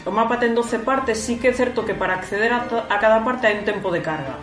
[0.06, 3.26] o mapa ten 12 partes, sí que é certo que para acceder a, a cada
[3.26, 4.38] parte hai un tempo de carga.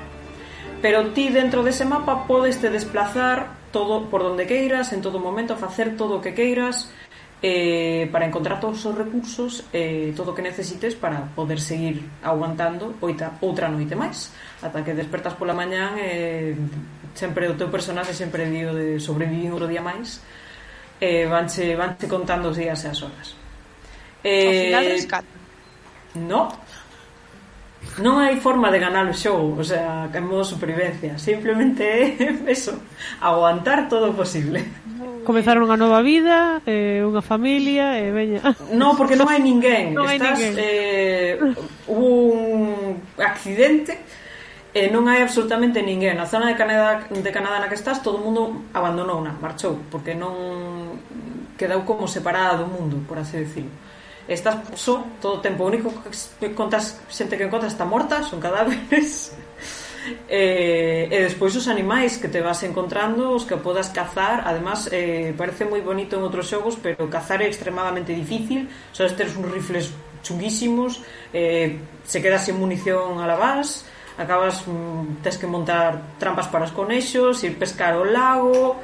[0.83, 5.55] Pero ti dentro dese mapa podes te desplazar todo por donde queiras, en todo momento,
[5.55, 6.91] facer todo o que queiras,
[7.43, 12.95] eh, para encontrar todos os recursos eh, todo o que necesites para poder seguir aguantando
[13.03, 14.31] oita, outra noite máis
[14.63, 19.53] ata que despertas pola mañán e eh, sempre o teu personaxe sempre di de sobrevivir
[19.53, 20.21] outro día máis
[20.99, 23.27] eh, vanche, vanche contando os días e as horas
[24.23, 25.33] eh, ao final rescata
[26.17, 26.41] no
[28.01, 32.05] non hai forma de ganar o xogo o sea, en modo supervivencia simplemente é
[32.55, 32.73] eso
[33.21, 34.65] aguantar todo o posible
[35.23, 38.41] comezar unha nova vida, eh, unha familia e eh, veña.
[38.75, 39.95] No, porque non hai ninguén.
[39.95, 40.53] Non Estás hai ninguén.
[40.59, 41.39] eh
[41.87, 43.97] un accidente
[44.73, 46.17] e non hai absolutamente ninguén.
[46.17, 49.77] Na zona de Canadá, de Canadá na que estás, todo o mundo abandonou na, marchou,
[49.93, 50.97] porque non
[51.53, 53.69] quedou como separada do mundo, por así decirlo.
[54.25, 55.93] Estás só todo o tempo, o único
[56.39, 59.37] que contas, xente que encontras está morta, son cadáveres.
[60.27, 65.31] E, e despois os animais que te vas encontrando, os que podas cazar, además eh,
[65.31, 69.95] parece moi bonito en outros xogos, pero cazar é extremadamente difícil, só teres uns rifles
[70.19, 70.99] chunguísimos,
[71.31, 76.65] eh, se quedas sin munición a la base, acabas mm, tes que montar trampas para
[76.65, 78.77] os conexos, ir pescar ao lago,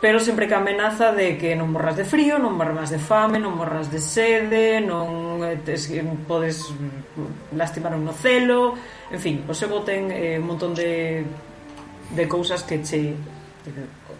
[0.00, 3.56] pero sempre que amenaza de que non morras de frío, non morras de fame, non
[3.56, 5.90] morras de sede, non eh, tes,
[6.28, 8.78] podes mm, lastimar un nocelo,
[9.10, 11.24] en fin, o xogo ten eh, un montón de,
[12.14, 13.16] de cousas que che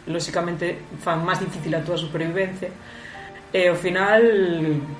[0.09, 2.73] lóxicamente fan máis difícil a túa supervivencia.
[3.49, 4.21] E ao final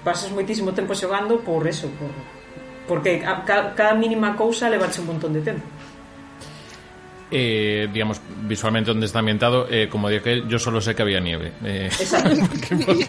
[0.05, 2.09] pasas moitísimo tempo xogando por eso, por,
[2.89, 5.63] Porque a, ca, cada mínima cousa levarche un montón de tempo.
[7.31, 11.21] Eh, digamos, visualmente donde está ambientado, eh, como di que yo solo sé que había
[11.21, 11.53] nieve.
[11.63, 12.33] Eh, Exacto.
[12.41, 13.07] porque,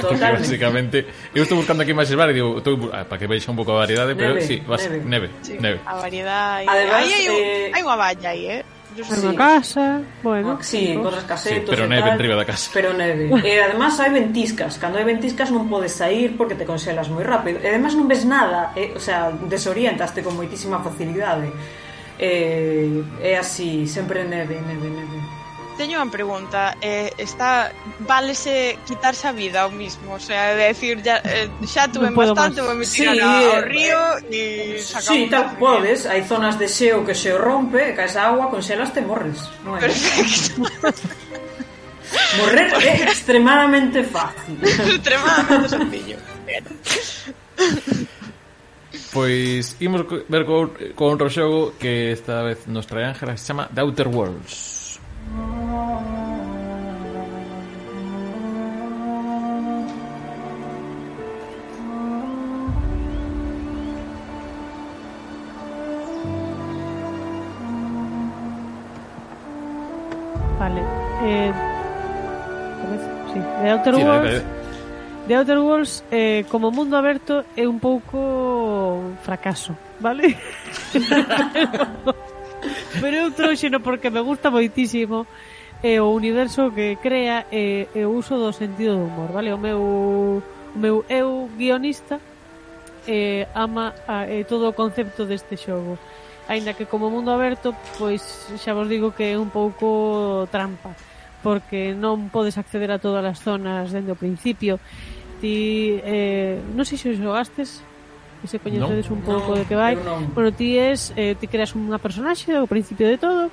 [0.00, 3.50] porque básicamente, eu estou buscando aquí máis bar e digo, estou, ah, para que vexa
[3.50, 5.28] un pouco a variedade, neve, pero sí, vas, neve, neve.
[5.42, 5.82] Sí, neve.
[5.82, 6.62] A variedade.
[6.70, 8.62] Además, aí hai, eh, hai unha valla aí, eh?
[9.02, 9.26] sí.
[9.26, 10.58] na casa, bueno.
[10.60, 12.70] Ah, sí, con casetos, sí, pero neve en riba da casa.
[12.72, 13.30] Pero neve.
[13.42, 17.26] e eh, además hai ventiscas, cando hai ventiscas non podes sair porque te conxelas moi
[17.26, 17.58] rápido.
[17.58, 18.94] E además non ves nada, eh?
[18.94, 21.50] o sea, desorientaste con moitísima facilidade.
[22.18, 25.43] Eh, eh é así, sempre neve, neve, neve.
[25.74, 27.74] Teño unha pregunta, eh, está
[28.06, 32.16] válese quitarse a vida ao mismo, o sea, de decir ya, eh, xa tuve no
[32.16, 36.54] bastante, vou me tirar sí, ao eh, río e sacar Sí, tal podes, hai zonas
[36.62, 39.50] de xeo que xeo rompe, e caes a agua, conxelas te morres.
[39.66, 39.90] Non hai.
[39.90, 40.62] Perfecto.
[42.38, 44.54] Morrer é extremadamente fácil.
[44.62, 46.18] extremadamente sencillo.
[49.14, 53.70] Pois imos ver co, co outro xogo que esta vez nos trae Ángela, se chama
[53.70, 54.73] The Outer Worlds.
[71.24, 71.52] eh,
[73.32, 74.38] sí, de Outer Worlds.
[74.38, 74.44] sí,
[75.26, 80.36] de Outer Worlds eh, como mundo aberto é un pouco fracaso vale?
[83.00, 85.26] pero eu trouxeno porque me gusta moitísimo
[85.82, 89.52] eh, o universo que crea e eh, o uso do sentido do humor vale?
[89.52, 92.20] o meu, o meu eu guionista
[93.06, 95.98] eh, ama a, eh, todo o concepto deste xogo.
[96.48, 98.20] Aínda que como mundo aberto pois
[98.60, 100.92] xa vos digo que é un pouco trampa
[101.44, 104.80] porque non podes acceder a todas as zonas dende o principio.
[105.44, 107.84] Ti, eh, non sei se os xogastes,
[108.40, 110.00] e se coñecedes no, un pouco no, de que vai.
[110.00, 110.24] No.
[110.32, 113.52] Bueno, ti es, eh, ti creas unha personaxe ao principio de todo,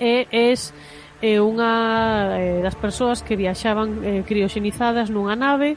[0.00, 0.72] e es
[1.20, 5.76] eh, unha eh, das persoas que viaxaban eh, crioxenizadas nunha nave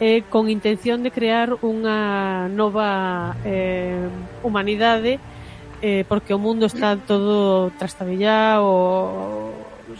[0.00, 4.08] eh, con intención de crear unha nova eh,
[4.40, 5.20] humanidade
[5.84, 9.52] eh, porque o mundo está todo trastabillado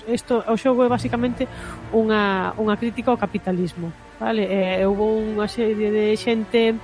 [0.09, 1.47] Isto, o xogo é basicamente
[1.93, 3.93] unha, unha crítica ao capitalismo.
[4.19, 4.47] Vale?
[4.47, 6.77] Eh, houve unha serie de xente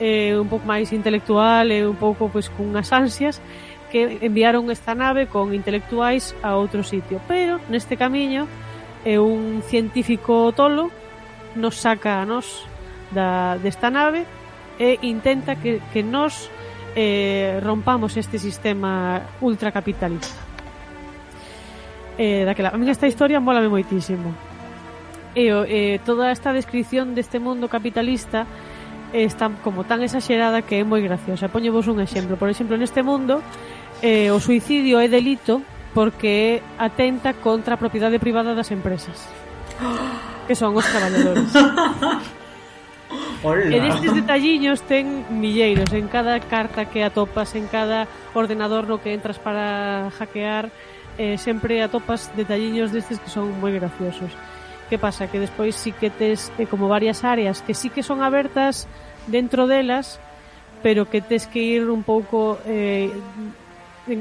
[0.00, 3.40] eh, un pouco máis intelectual e un pouco pois, cunhas ansias
[3.90, 7.22] que enviaron esta nave con intelectuais a outro sitio.
[7.24, 8.44] Pero neste camiño
[9.06, 10.90] é un científico tolo
[11.56, 12.66] nos saca a nos
[13.14, 14.26] da, desta nave
[14.78, 16.50] e intenta que, que nos
[16.96, 20.45] eh, rompamos este sistema ultracapitalista
[22.18, 22.70] eh, daquela.
[22.70, 24.34] A mí esta historia molame moitísimo.
[25.36, 28.48] E eh, toda esta descripción deste mundo capitalista
[29.12, 31.52] está como tan exagerada que é moi graciosa.
[31.52, 32.40] Poño vos un exemplo.
[32.40, 33.44] Por exemplo, neste mundo
[34.00, 35.60] eh, o suicidio é delito
[35.96, 39.16] porque atenta contra a propiedade privada das empresas
[40.46, 41.48] que son os traballadores
[43.42, 43.70] Hola.
[43.70, 49.14] E destes detalliños ten milleiros en cada carta que atopas, en cada ordenador no que
[49.14, 50.72] entras para hackear
[51.18, 54.30] eh, sempre atopas detalliños destes que son moi graciosos.
[54.88, 55.26] Que pasa?
[55.26, 58.86] Que despois sí que tes eh, como varias áreas que sí que son abertas
[59.26, 60.20] dentro delas,
[60.82, 63.10] pero que tes que ir un pouco eh,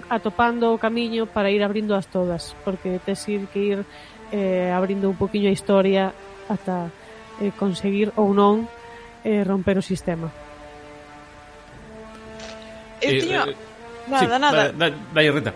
[0.09, 3.79] atopando o camiño para ir abrindo as todas, porque tes ir que ir
[4.31, 6.13] eh, abrindo un poquinho a historia
[6.49, 6.89] ata
[7.41, 8.65] eh, conseguir ou non
[9.21, 10.31] eh, romper o sistema.
[13.01, 13.45] Eu tiña...
[13.45, 14.61] Eh, eh, eh, nada, sí, nada.
[14.71, 15.53] Dai, da, da, Rita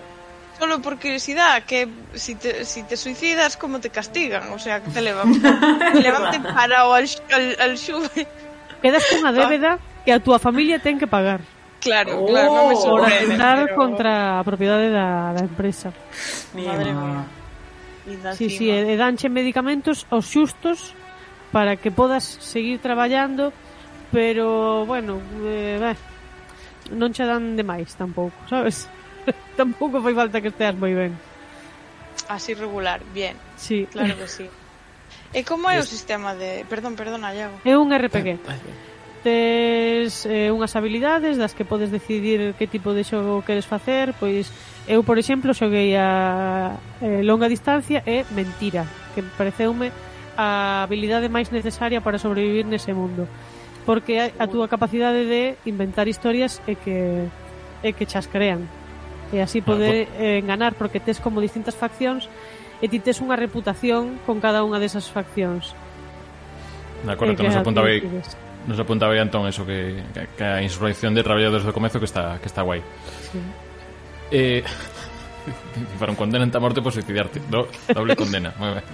[0.60, 4.52] solo por curiosidad, que si te, si te suicidas, ¿cómo te castigan?
[4.52, 5.42] O sea, que te levan,
[5.94, 8.28] te levan parado al, al, al xuve.
[8.82, 11.42] Quedas cunha débeda que a túa familia ten que pagar.
[11.80, 13.00] Claro, oh, claro, non me sorprende.
[13.00, 13.76] Por atentar pero...
[13.76, 15.96] contra a propiedade da, da empresa.
[16.52, 16.76] Mima.
[16.76, 17.24] Madre mía.
[18.36, 20.96] Sí, sí, e eh, danche medicamentos os xustos
[21.52, 23.54] para que podas seguir traballando,
[24.12, 25.98] pero, bueno, eh, ben,
[26.96, 28.90] non che dan demais tampouco, sabes?
[29.60, 31.14] Tampouco fai falta que esteas moi ben.
[32.28, 33.36] Así regular, bien.
[33.58, 33.88] Sí.
[33.92, 34.48] Claro que sí.
[35.34, 36.66] E como é o sistema de...
[36.66, 37.62] Perdón, perdona, Iago.
[37.62, 38.42] É un RPG.
[38.50, 38.58] Ah,
[39.20, 44.48] Tes eh, unhas habilidades das que podes decidir que tipo de xogo queres facer, pois
[44.88, 49.92] eu, por exemplo, xoguei a eh, longa distancia e mentira, que pareceume
[50.40, 53.28] a habilidade máis necesaria para sobrevivir nese mundo.
[53.84, 57.28] Porque a, a túa capacidade de inventar historias é que
[57.84, 58.79] é que chascarean
[59.32, 62.30] e así ah, poder eh, enganar porque tes como distintas faccións
[62.82, 65.76] e ti tes unha reputación con cada unha desas faccións.
[67.04, 68.02] De acordo, nos apuntaba aí
[68.68, 72.08] nos apuntaba aí Antón eso que, que, que a insurrección de traballadores do comezo que
[72.08, 72.84] está que está guai.
[73.32, 73.40] Sí.
[74.32, 74.62] Eh,
[76.00, 78.54] para un condena a morte por suicidarte, do, doble condena.
[78.58, 78.86] Moi ben.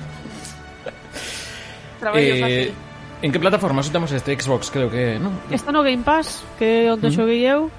[1.99, 2.85] Traballo eh, fácil.
[3.23, 5.33] En que plataforma temos este Xbox, creo que, non?
[5.49, 7.17] Está no Game Pass, que onde uh -huh.
[7.17, 7.71] xoguei eu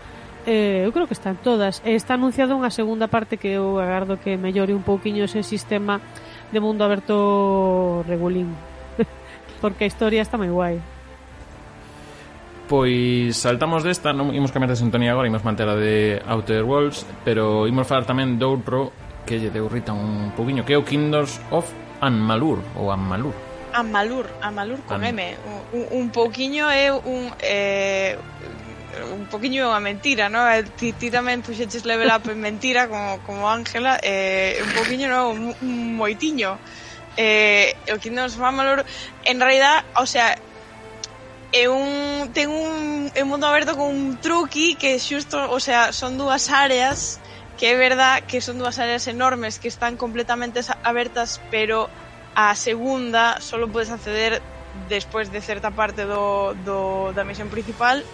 [0.47, 1.83] eh, eu creo que están todas.
[1.85, 6.01] E está anunciada unha segunda parte que eu agardo que mellore un pouquiño ese sistema
[6.55, 8.55] de mundo aberto regulín.
[9.61, 10.79] Porque a historia está moi guai.
[12.67, 17.07] Pois saltamos desta, non imos cambiar de sintonía agora, imos manter a de Outer Worlds,
[17.23, 18.91] pero imos falar tamén de outro
[19.23, 21.67] que lle deu Rita un pouquiño, que é o Kingdoms of
[22.03, 23.35] Anmalur, ou Anmalur.
[23.71, 25.15] Anmalur, Anmalur con An...
[25.15, 25.37] M.
[25.75, 27.31] Un, un pouquiño é un...
[27.39, 28.19] Eh,
[29.05, 30.41] un poquinho é unha mentira, no?
[30.79, 35.31] Ti, ti tamén puxeches level up en mentira como, como Ángela, eh, un poquinho, no?
[35.37, 36.59] Un, moitiño.
[37.17, 38.85] Eh, o Kingdoms of Amalur,
[39.25, 40.37] en realidad, o sea,
[41.53, 45.93] é un ten un, é un mundo aberto con un truqui que xusto, o sea,
[45.93, 47.21] son dúas áreas
[47.57, 51.89] que é verdad que son dúas áreas enormes que están completamente abertas, pero
[52.37, 54.43] a segunda solo podes acceder
[54.89, 58.05] despois de certa parte do, do, da misión principal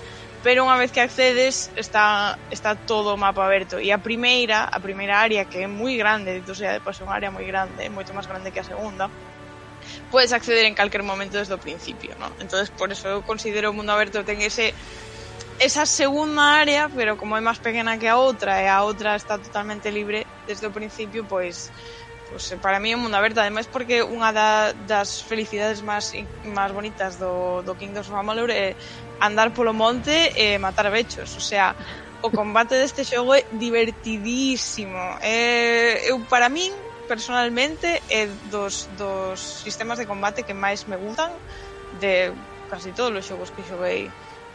[0.42, 4.78] pero unha vez que accedes está está todo o mapa aberto e a primeira, a
[4.82, 8.10] primeira área que é moi grande, dito sea de paso unha área moi grande, moito
[8.10, 9.06] máis grande que a segunda,
[10.10, 12.26] podes acceder en calquer momento desde o principio, ¿no?
[12.42, 14.74] Entonces, por eso eu considero o mundo aberto ten ese
[15.62, 19.38] esa segunda área, pero como é máis pequena que a outra e a outra está
[19.38, 22.01] totalmente libre desde o principio, pois pues,
[22.32, 26.16] pues, para mí é un mundo aberto, ademais porque unha da, das felicidades máis
[26.48, 28.72] máis bonitas do, do Kingdoms of Amalur é
[29.20, 31.76] andar polo monte e matar bechos, o sea,
[32.24, 35.20] o combate deste xogo é divertidísimo.
[35.20, 36.72] É, eu para min
[37.04, 41.36] personalmente é dos, dos sistemas de combate que máis me gustan
[42.00, 42.32] de
[42.72, 44.08] casi todos os xogos que xoguei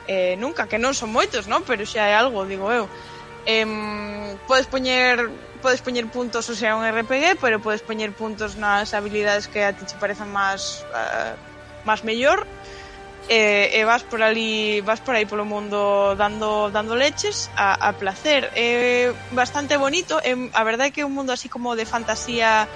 [0.08, 1.62] eh, nunca, que non son moitos, non?
[1.62, 2.90] Pero xa é algo, digo eu.
[3.46, 3.68] Eh,
[4.50, 9.48] podes poñer podes poñer puntos, o sea, un RPG, pero podes poñer puntos nas habilidades
[9.48, 11.34] que a ti che parezan máis uh, eh,
[11.84, 12.48] máis mellor
[13.28, 17.52] e, eh, e eh, vas por ali vas por aí polo mundo dando dando leches
[17.56, 18.52] a, a placer.
[18.56, 20.20] É bastante bonito.
[20.24, 22.68] É, a verdade é que é un mundo así como de fantasía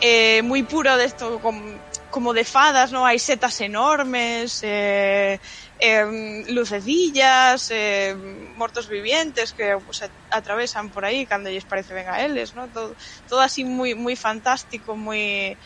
[0.00, 1.78] é, moi puro desto de con
[2.08, 3.04] como de fadas, ¿no?
[3.06, 5.38] Hai setas enormes, eh,
[5.78, 6.06] eh,
[6.48, 8.14] lucecillas, eh,
[8.56, 12.70] mortos vivientes que pues, atravesan por aí cando lles parece ben a eles, ¿no?
[12.70, 12.94] Todo,
[13.28, 15.56] todo así moi moi fantástico, moi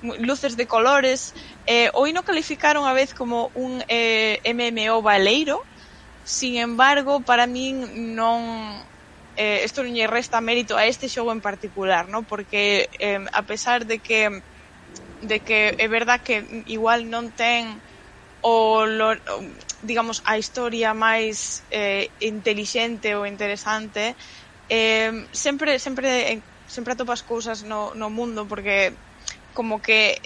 [0.00, 1.32] luces de colores.
[1.66, 5.68] Eh, hoy no calificaron a vez como un eh, MMO baleiro,
[6.22, 8.40] sin embargo, para min non
[9.36, 12.24] eh, esto non lle resta mérito a este xogo en particular, ¿no?
[12.24, 14.28] porque eh, a pesar de que
[15.20, 17.84] de que é verdad que igual non ten
[18.42, 19.16] o, lo,
[19.84, 24.16] digamos a historia máis eh, intelixente ou interesante
[24.68, 29.00] eh, sempre sempre eh, sempre atopas cousas no, no mundo porque
[29.52, 30.20] como que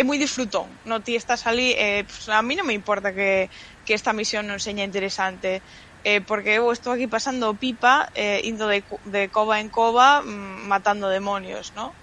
[0.00, 3.50] é moi disfrutón no ti estás ali eh, pues, a mí non me importa que,
[3.84, 5.66] que esta misión non seña interesante
[6.06, 10.70] eh, porque eu estou aquí pasando pipa eh, indo de, de cova en cova mm,
[10.70, 11.98] matando demonios no?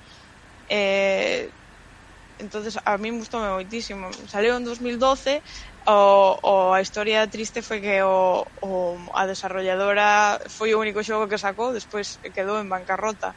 [0.67, 1.53] eh,
[2.37, 4.09] entonces a mí me gustou moitísimo.
[4.29, 5.41] Saleu en 2012,
[5.87, 8.71] o, o a historia triste foi que o, o
[9.13, 13.33] a desarrolladora foi o único xogo que sacou, despois quedou en bancarrota.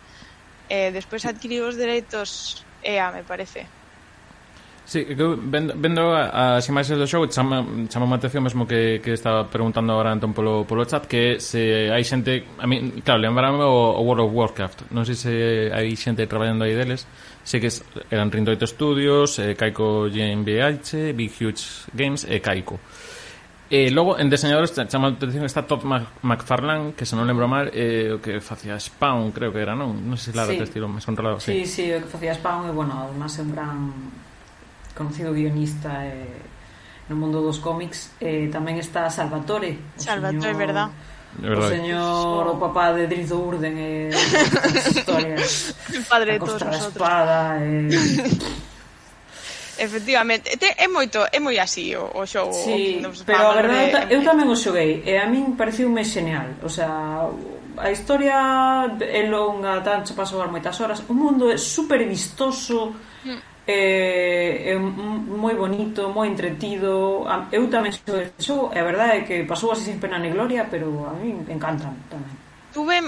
[0.68, 3.68] Eh, despois adquiriu os dereitos EA, me parece.
[4.90, 9.14] Sí, que vendo, vendo as imaxes do xogo chama, chama a atención mesmo que, que
[9.14, 13.62] estaba preguntando agora Antón polo, polo chat que se hai xente, a mí, claro, lembrame
[13.62, 15.32] o, o World of Warcraft non sei se
[15.70, 17.06] hai xente traballando aí deles
[17.50, 22.78] Sigues eran Rindoito Studios, eh, Kaiko GmbH, Big Huge Games e Kaiko.
[23.66, 25.82] Eh, e logo, en deseñadores, chama a atención está Todd
[26.22, 29.98] McFarlane, que se non lembro mal, eh, o que facía Spawn, creo que era, non?
[29.98, 30.62] Non sei se claro, sí.
[30.62, 31.42] estilo, me sonrado.
[31.42, 31.66] Sí.
[31.66, 33.78] sí, sí, o que facía Spawn, e, bueno, además é un gran
[34.94, 36.30] conocido guionista eh,
[37.10, 38.14] no mundo dos cómics.
[38.22, 39.98] Eh, tamén está Salvatore.
[39.98, 40.54] Salvatore, señor...
[40.54, 40.88] verdad
[41.38, 44.10] O señor, o papá de Drizzo Urden e
[44.90, 45.72] historias.
[45.94, 47.86] El padre de todos da espada e...
[49.80, 52.52] Efectivamente, te, é moito, é moi así o, o xogo.
[52.52, 54.12] Sí, o pero a verdade, de...
[54.12, 56.60] eu tamén o xoguei e a min pareciume xeneal.
[56.60, 57.24] o sea,
[57.80, 58.36] a historia
[59.00, 62.92] é longa, tan se pasou moitas horas, o mundo é super vistoso,
[63.24, 67.22] mm Eh, é, é moi bonito, moi entretido.
[67.54, 70.30] Eu tamén sou de show, e a verdade é que pasou así sin pena ni
[70.34, 72.34] gloria, pero a mí encantan tamén.
[72.74, 72.98] Tuve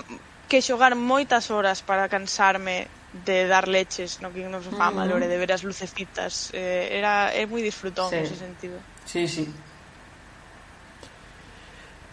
[0.46, 2.86] que xogar moitas horas para cansarme
[3.26, 5.26] de dar leches no King of Amalur mm.
[5.26, 5.28] -hmm.
[5.28, 6.54] de ver as lucecitas.
[6.54, 8.22] Eh, era é moi disfrutón sí.
[8.22, 8.78] ese sentido.
[9.04, 9.44] Sí, sí.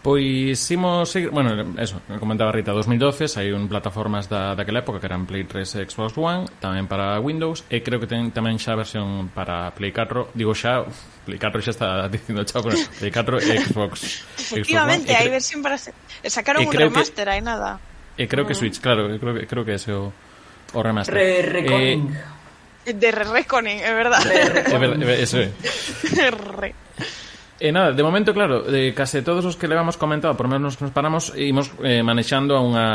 [0.00, 5.28] Pois imos seguir, bueno, eso, comentaba Rita, 2012 saíron plataformas da, daquela época que eran
[5.28, 9.28] Play 3 e Xbox One, tamén para Windows, e creo que ten tamén xa versión
[9.28, 10.88] para Play 4, digo xa,
[11.28, 14.24] Play 4 xa está dicindo chao con Play 4 e Xbox.
[14.40, 15.76] Efectivamente, hai versión para...
[15.76, 17.76] Sacaron un remaster, hai nada.
[18.16, 18.60] E creo que mm.
[18.60, 20.08] Switch, claro, creo que, creo que ese o,
[20.72, 21.12] o remaster.
[21.12, 22.00] Re, eh,
[22.88, 24.24] de Re Reconing, é verdade.
[24.32, 25.52] Re, é verdad, eso é.
[26.56, 26.72] Re.
[27.60, 30.90] E nada, de momento, claro, de case todos os que levamos comentado, por menos nos
[30.96, 32.88] paramos, imos eh, manexando a unha...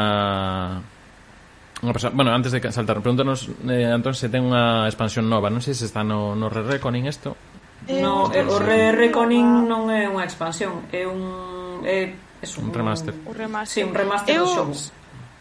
[1.85, 2.17] unha persona...
[2.17, 5.53] Bueno, antes de saltar, pregúntanos, eh, Antón, se ten unha expansión nova.
[5.53, 7.37] Non sei se está no, no re Reconing isto.
[7.85, 11.85] Eh, no, eh, o re Reconing non é unha expansión, é un...
[11.85, 12.09] É,
[12.41, 13.13] é un, un remaster.
[13.21, 13.69] Un remaster.
[13.69, 14.49] Sí, un remaster Eu...
[14.49, 14.73] do xogo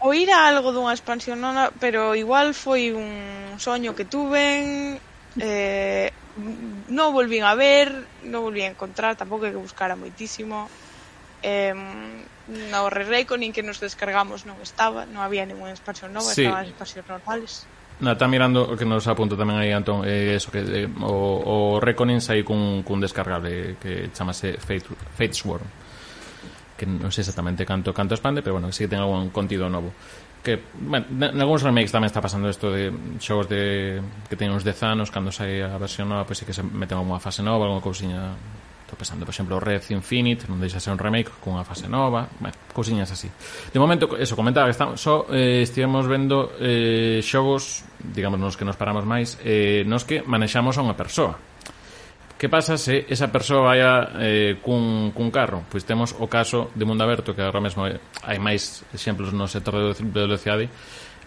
[0.05, 5.01] oíra algo dunha expansión nona, pero igual foi un soño que tuven
[5.41, 7.95] eh, Mm, non volvín a ver,
[8.27, 10.67] non volvín a encontrar, tampouco que buscara moitísimo.
[11.45, 11.75] Eh,
[12.49, 16.45] no Re-Reiko nin que nos descargamos non estaba, non había ninguna expansión nova, sí.
[16.45, 17.53] estaban as expansións normales.
[18.03, 21.15] Na, está mirando que nos apunta tamén aí Antón eh, eso, que, eh, o,
[21.47, 25.65] o Reconin sai cun, cun descargable que chamase Fate, Fate Swarm
[26.75, 29.71] que non sei exactamente canto canto expande, pero bueno, que sí que ten algún contido
[29.71, 29.95] novo
[30.45, 31.09] que bueno,
[31.41, 35.33] algúns remakes tamén está pasando isto de xogos de que teñen uns 10 anos cando
[35.33, 38.37] sai a versión nova pois sí que se meten unha fase nova algunha cousiña
[38.85, 42.55] estou pensando por exemplo Red Infinite non deixa ser un remake cunha fase nova bueno,
[42.77, 43.33] cousiñas así.
[43.73, 48.69] De momento eso comentaba que estamos, só eh, estivemos vendo eh, xogos digamos nos que
[48.69, 51.41] nos paramos máis eh, nos que manexamos a unha persoa.
[52.35, 55.63] Que pasa se esa persoa vai a, eh, cun, cun carro?
[55.71, 59.95] Pois temos o caso de Mundo Aberto, que agora mesmo hai máis exemplos no sector
[59.95, 60.67] de velocidade,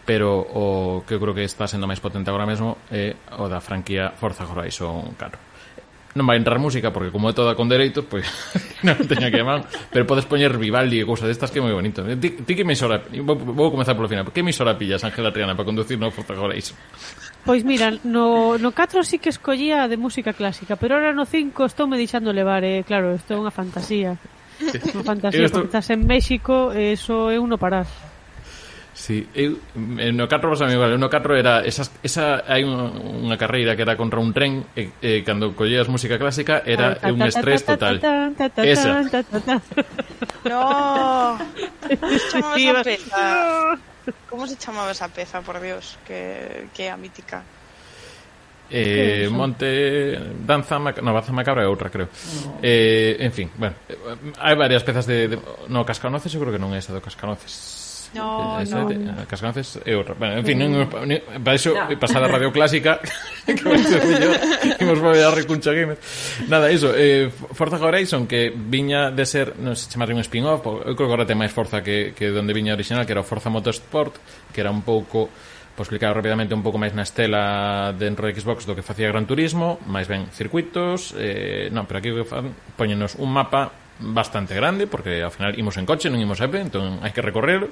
[0.03, 3.64] pero o que eu creo que está sendo máis potente agora mesmo é o da
[3.64, 5.47] franquía Forza Horizon Carro
[6.18, 8.26] Non vai entrar música, porque como é toda con dereitos, pois
[8.88, 12.01] non teña que mal pero podes poñer Vivaldi e cousas destas que é moi bonito.
[12.01, 13.05] Ti, ti que emisora...
[13.22, 14.26] Vou, vou comezar polo final.
[14.34, 16.74] Que emisora pillas, Ángela Triana, para conducir no Forza Horizon?
[17.46, 21.66] Pois mira, no, no 4 sí que escollía de música clásica, pero ahora no 5
[21.66, 24.20] estou me deixando levar, eh, claro, isto é unha fantasía.
[24.60, 25.64] Unha fantasía, estou...
[25.64, 27.88] porque estás en México, eso é uno parar.
[28.98, 33.86] Sí, eu, no 4 pasame igual, no 4 era esas, esa hai unha carreira que
[33.86, 38.02] era contra un tren e, e cando collías música clásica era un estrés total.
[38.66, 39.06] Esa.
[40.50, 41.38] No.
[41.86, 43.78] Estamos a empezar.
[44.30, 47.43] Como se chamaba esa peza, por Dios, que, que é a mítica?
[48.70, 50.99] Eh, Monte Danza Mac...
[50.99, 52.60] no, Danza Macabra é outra, creo no.
[52.62, 53.95] eh, En fin, bueno eh,
[54.43, 55.36] Hai varias pezas de, de...
[55.72, 57.53] No, Cascanoces eu creo que non é esa do Cascanoces
[58.18, 58.88] No, eh, ese, no.
[58.88, 60.13] Te, eh, é outra.
[60.18, 61.86] Bueno, en fin, non, para iso no.
[62.01, 62.97] pasar a radio clásica
[63.45, 64.36] que vai ser mellor.
[64.82, 65.97] Imos volver a Recuncha Gamer.
[66.49, 70.97] Nada, iso, eh, Forza Horizon que viña de ser, non se chama un spin-off, eu
[70.97, 73.53] creo que agora ten máis forza que, que donde viña original, que era o Forza
[73.53, 74.18] Motorsport,
[74.49, 75.30] que era un pouco
[75.78, 79.30] pois explicar rapidamente un pouco máis na estela dentro de Xbox do que facía Gran
[79.30, 82.09] Turismo, máis ben circuitos, eh, non, pero aquí
[82.74, 86.62] poñenos un mapa bastante grande porque ao final imos en coche, non imos a pé,
[86.62, 87.66] entón hai que recorrer,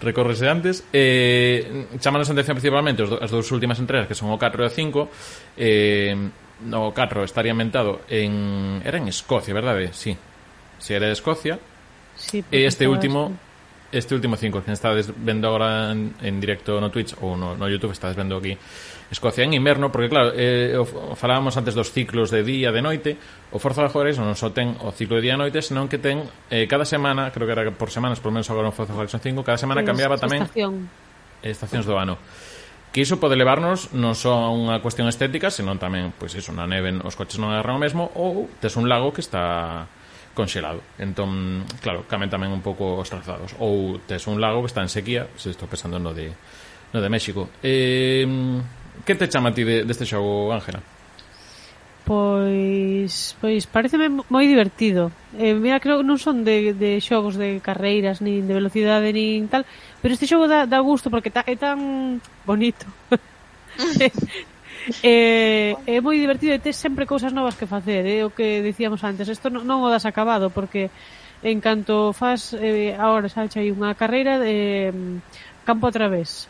[0.00, 0.84] recorrese antes.
[0.92, 4.64] Eh, chaman a atención principalmente os do, as dúas últimas entregas que son o 4
[4.64, 5.08] e o 5.
[5.56, 6.16] Eh,
[6.72, 9.92] o 4 estaría inventado en era en Escocia, verdade?
[9.92, 10.16] Sí.
[10.80, 11.60] Si era de Escocia.
[12.16, 13.32] Sí, e este último
[13.92, 17.66] este último 5 que estades vendo agora en, en directo no Twitch ou no, no
[17.66, 18.54] YouTube, estades vendo aquí
[19.10, 20.78] Escocia en inverno, porque claro, eh,
[21.16, 23.18] falábamos antes dos ciclos de día e de noite,
[23.50, 26.22] o Forza Horizon non só ten o ciclo de día e noite, senón que ten
[26.46, 29.42] eh, cada semana, creo que era por semanas, por menos agora no Forza Horizon 5,
[29.42, 30.86] cada semana cambiaba tamén estación.
[31.42, 32.22] estacións do ano.
[32.94, 36.70] Que iso pode levarnos non só a unha cuestión estética, senón tamén, pois iso, na
[36.70, 39.90] neve os coches non agarran o mesmo, ou tes un lago que está
[40.34, 40.82] conxelado.
[41.02, 43.58] Entón, claro, camen tamén un pouco os trazados.
[43.58, 46.30] Ou tes un lago que está en sequía, se estou pensando no de,
[46.94, 47.50] no de México.
[47.62, 48.26] Eh,
[49.04, 50.80] Que te chama a ti de, deste xogo, Ángela?
[52.04, 55.14] Pois, pois pareceme moi divertido.
[55.38, 59.46] Eh, mira, creo que non son de, de xogos de carreiras, nin de velocidade, nin
[59.46, 59.62] tal,
[60.02, 62.84] pero este xogo dá, dá gusto porque ta, é tan bonito.
[65.02, 68.64] eh, é moi divertido e tes sempre cousas novas que facer, é eh, o que
[68.64, 69.28] dicíamos antes.
[69.28, 70.90] Isto non, non o das acabado porque
[71.42, 74.92] en canto faz eh, agora xa hai unha carreira de eh,
[75.64, 76.48] campo a través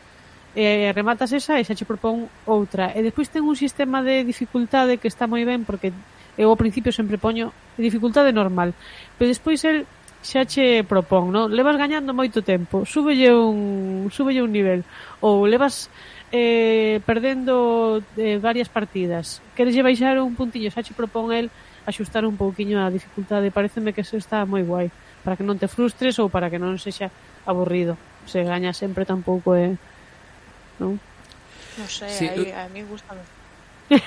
[0.55, 2.91] e rematas esa e xa che propón outra.
[2.91, 5.95] E despois ten un sistema de dificultade que está moi ben porque
[6.35, 8.75] eu ao principio sempre poño dificultade normal,
[9.15, 9.87] pero despois el
[10.21, 11.49] xa che propón, non?
[11.55, 14.85] Levas gañando moito tempo, súbelle un súbelle un nivel
[15.23, 15.89] ou levas
[16.35, 19.41] eh, perdendo eh, varias partidas.
[19.57, 21.49] Queres lle baixar un puntiño, xa che propón el
[21.87, 24.93] axustar un pouquiño a dificultade, pareceme que eso está moi guai,
[25.25, 27.09] para que non te frustres ou para que non sexa
[27.49, 27.97] aburrido.
[28.29, 29.77] Se gaña sempre tampouco é eh
[30.81, 30.97] non?
[31.77, 32.57] Non sei, sí, aí, eu...
[32.57, 33.13] a mí gusta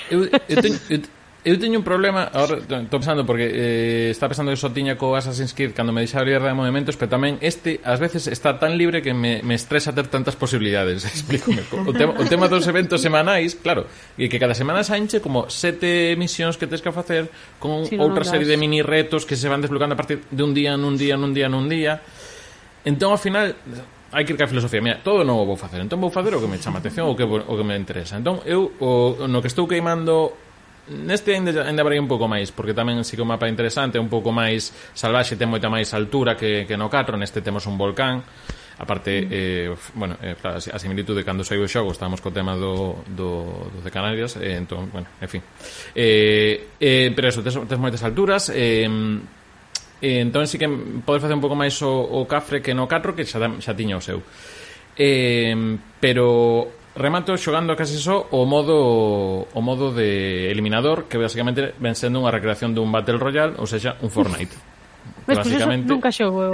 [0.09, 0.99] Eu, eu, teño, eu,
[1.43, 5.11] eu teño un problema Ahora estou pensando porque eh, Está pensando que só tiña co
[5.11, 8.79] Assassin's Creed Cando me deixaba libre de movimentos Pero tamén este Ás veces está tan
[8.79, 11.67] libre Que me, me estresa ter tantas posibilidades Explícome.
[11.83, 16.15] O tema, o tema dos eventos semanais Claro E que cada semana sanche como sete
[16.15, 17.27] misións que tens que facer
[17.59, 20.41] Con si outra no serie de mini retos Que se van desbloqueando a partir de
[20.47, 21.93] un día en un día en un día en un día.
[22.83, 23.55] Entón, ao final,
[24.13, 26.39] hai que ir ca filosofía, mira, todo non o vou facer, entón vou facer o
[26.39, 28.15] que me chama atención, o que, o que me interesa.
[28.15, 30.37] Entón, eu, o, no que estou queimando
[30.83, 34.11] Neste ainda, ainda varía un pouco máis Porque tamén si que o mapa interesante un
[34.11, 38.19] pouco máis salvaxe Ten moita máis altura que, que no 4 Neste temos un volcán
[38.75, 39.27] A parte, mm.
[39.31, 42.99] eh, bueno, eh, claro, a similitude de cando saiu o xogo Estábamos co tema do,
[43.07, 45.39] do, do de Canarias eh, Entón, bueno, en fin
[45.95, 48.83] eh, eh, Pero eso, tes, tes moitas alturas Eh
[50.03, 50.67] E, entón sí que
[51.07, 53.95] podes facer un pouco máis o, o cafre que no 4 que xa, xa tiña
[53.95, 54.19] o seu.
[54.99, 55.55] eh,
[55.99, 62.21] pero remato xogando case só o modo o modo de eliminador que basicamente ven sendo
[62.21, 64.53] unha recreación dun Battle Royale, ou seja, un Fortnite.
[65.25, 66.53] Mas, pois basicamente, nunca xogo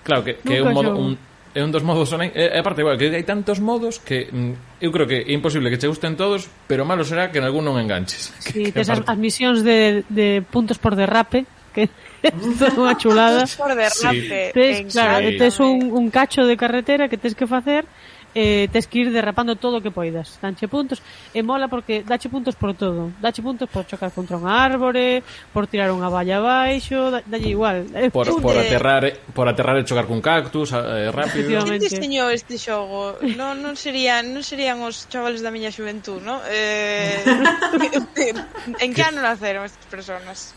[0.00, 1.12] Claro, que, que é un modo, un,
[1.52, 2.32] é un dos modos online.
[2.32, 5.76] E, aparte, igual, que hai tantos modos que mm, eu creo que é imposible que
[5.76, 8.32] che gusten todos, pero malo será que en algún non enganches.
[8.40, 11.88] Sí, que, tes as, as misións de, de puntos por derrape que
[12.22, 13.46] isto é unha chulada.
[13.46, 14.52] Sí.
[14.52, 17.86] Tes, claro, tes un, un cacho de carretera que tes que facer
[18.34, 20.38] eh, tes que ir derrapando todo o que poidas.
[20.42, 21.02] Danche puntos
[21.34, 23.10] e mola porque dache puntos por todo.
[23.18, 25.22] Dache puntos por chocar contra un árbore,
[25.52, 27.86] por tirar unha valla abaixo, dalle igual.
[27.94, 28.42] Eh, por, punto.
[28.42, 29.04] por aterrar,
[29.34, 31.66] por aterrar e chocar cun cactus eh, rápido.
[31.66, 33.18] Quen diseñou este xogo?
[33.34, 36.38] Non non serían non serían os chavales da miña xuventud, non?
[36.46, 37.22] Eh,
[38.82, 40.54] en que ano naceron estas persoas?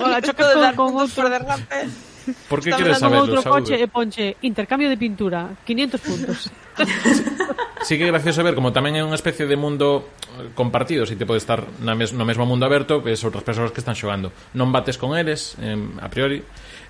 [0.00, 2.05] Ola, choca todo con, con outro derrape.
[2.48, 3.70] Por que queres saberlo, outro Saúde?
[3.70, 6.38] coche e ponche intercambio de pintura, 500 puntos.
[7.86, 11.14] sí que é gracioso ver como tamén é unha especie de mundo eh, compartido, si
[11.14, 14.34] te pode estar na mes, no mesmo mundo aberto que outras persoas que están xogando.
[14.58, 16.42] Non bates con eles, eh, a priori,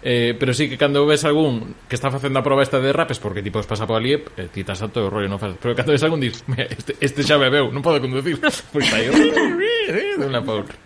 [0.03, 3.21] eh, pero sí que cando ves algún que está facendo a prova esta de rapes
[3.21, 5.55] porque tipo pasa por ali, eh, ti estás a todo o rollo, non faz.
[5.61, 6.41] Pero cando ves algún dis,
[6.73, 8.41] este, este xa bebeu, non podo conducir.
[8.47, 9.09] Pois pues aí,
[10.19, 10.77] de unha pa outra.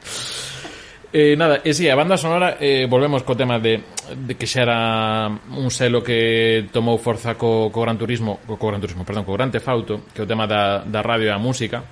[1.12, 3.82] Eh, nada, e si, sí, a banda sonora eh, volvemos co tema de,
[4.14, 4.78] de que xa era
[5.26, 9.34] un selo que tomou forza co, co Gran Turismo co, co Gran Turismo, perdón, co
[9.34, 11.82] Gran Tefauto que é o tema da, da radio e a música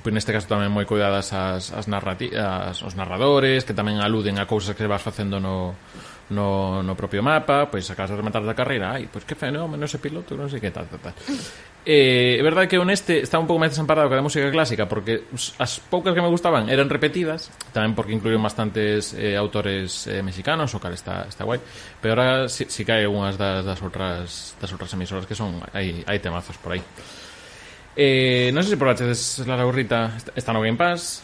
[0.00, 4.40] pois neste caso tamén moi cuidadas as, as, narrati as os narradores que tamén aluden
[4.40, 5.76] a cousas que vas facendo no,
[6.32, 10.00] no, no propio mapa, pois acabas de rematar da carreira, ai, pois que fenómeno ese
[10.00, 11.14] piloto, non sei que tal, tal, tal.
[11.88, 14.90] Eh, é verdade que eu neste estaba un pouco máis desamparado que a música clásica
[14.90, 15.22] porque
[15.62, 20.74] as poucas que me gustaban eran repetidas tamén porque incluían bastantes eh, autores eh, mexicanos
[20.74, 21.62] o cal está, está guai
[22.02, 26.02] pero ahora si, si cae unhas das, das outras das outras emisoras que son hai,
[26.10, 26.82] hai temazos por aí
[27.94, 31.22] eh, non sei se probaches la Urrita está no Game Pass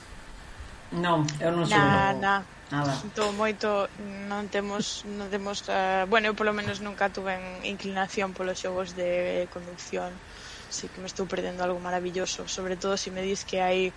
[0.94, 2.38] non, eu non sou Nada.
[2.38, 2.62] no...
[2.72, 2.96] Nada.
[2.96, 3.84] Sinto moito,
[4.32, 7.36] non temos, non temos uh, bueno, eu polo menos nunca tuve
[7.68, 10.08] inclinación polos xogos de conducción
[10.72, 13.92] sí que me estou perdendo algo maravilloso, sobre todo se si me dis que hai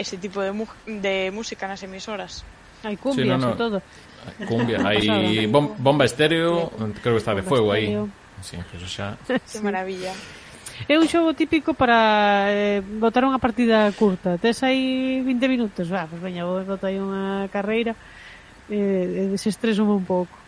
[0.00, 2.42] ese tipo de, mu de música nas emisoras.
[2.82, 3.44] Hai cumbia, sí, no, no.
[3.52, 3.76] sobre todo.
[4.48, 6.98] Cumbia, hai bom bomba estéreo, sí.
[7.04, 7.92] creo que está de bomba fuego aí.
[8.40, 9.20] Sí, eso xa.
[9.28, 10.12] Que maravilla.
[10.88, 14.36] É un xogo típico para eh, botar unha partida curta.
[14.42, 17.94] Tes aí 20 minutos, va, pues veña, vou botar aí unha carreira
[18.68, 20.43] eh, desestreso un pouco.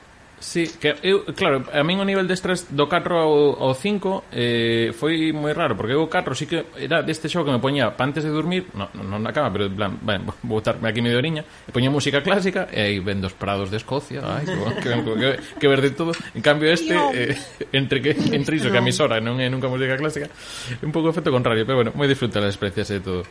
[0.46, 4.30] Sí, que eu, claro, a min o nivel de estrés do 4 ao, ao 5
[4.30, 7.58] eh, foi moi raro, porque eu o 4 sí que era deste xogo que me
[7.58, 10.86] poñía pa antes de dormir, non no, na cama, pero en plan, ben, vou botarme
[10.86, 14.46] aquí medio oriña, e poñía música clásica, e aí ven dos prados de Escocia, ai,
[14.46, 14.54] que,
[14.86, 16.14] que, que, que verde todo.
[16.14, 17.34] En cambio este, eh,
[17.74, 20.30] entre que entre iso que a misora non é nunca música clásica,
[20.78, 23.26] un pouco efecto contrario, pero bueno, moi disfruta as experiencias e todo.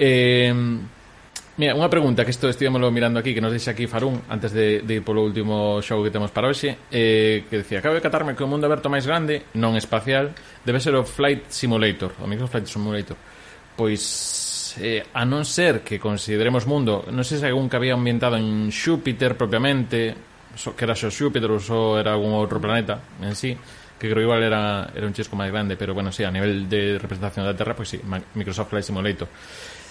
[0.00, 0.56] Eh,
[1.60, 4.80] Mira, unha pregunta que isto estivemos mirando aquí, que nos deixa aquí Farún, antes de,
[4.80, 8.32] de ir polo último show que temos para hoxe, eh, que decía, acabo de catarme
[8.32, 10.32] que o mundo aberto máis grande, non espacial,
[10.64, 13.16] debe ser o Flight Simulator, o Microsoft Flight Simulator.
[13.76, 14.00] Pois,
[14.80, 18.72] eh, a non ser que consideremos mundo, non sei se algún que había ambientado en
[18.72, 20.16] Xúpiter propiamente,
[20.56, 23.52] so, que era xo Xúpiter ou so era algún outro planeta en sí,
[24.00, 26.96] que creo igual era, era un chisco máis grande, pero bueno, sí, a nivel de
[26.96, 28.00] representación da Terra, pois sí,
[28.32, 29.28] Microsoft Flight Simulator.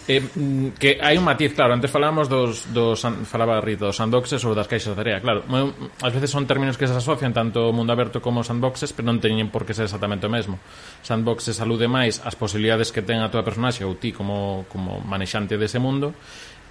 [0.07, 4.41] Eh, mm, que hai un matiz, claro, antes falábamos dos, dos falaba Rito, dos sandboxes
[4.45, 5.69] ou das caixas de area, claro, moi,
[6.01, 9.05] ás veces son términos que se asocian tanto o mundo aberto como aos sandboxes, pero
[9.05, 10.57] non teñen por que ser exactamente o mesmo.
[11.05, 15.61] Sandboxes alude máis ás posibilidades que ten a tua personaxe ou ti como, como manexante
[15.61, 16.17] dese mundo,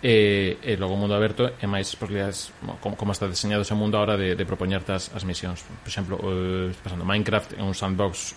[0.03, 3.99] e, e logo o mundo aberto é máis posibilidades como, como está deseñado ese mundo
[3.99, 5.63] a hora de, de propoñerte as, as misións.
[5.63, 8.35] Por exemplo, eh, pasando Minecraft é un sandbox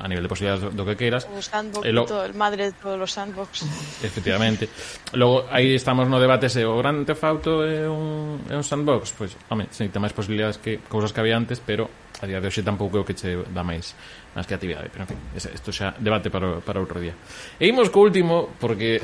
[0.00, 1.28] a nivel de posibilidades do, que queiras.
[1.28, 2.04] O sandbox, e lo...
[2.08, 3.64] todo, el madre de todos os sandbox.
[4.02, 4.68] Efectivamente.
[5.12, 9.12] Logo, aí estamos no debate se o Gran Theft Auto é un, é un sandbox.
[9.12, 12.48] Pois, home, se ten máis posibilidades que cousas que había antes, pero a día de
[12.48, 13.92] hoxe tampouco é o que che dá máis
[14.32, 14.88] máis creatividade.
[14.88, 17.12] Pero, en fin, isto xa debate para, para outro día.
[17.60, 18.96] E imos co último, porque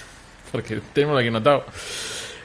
[0.52, 1.68] porque temos aquí notado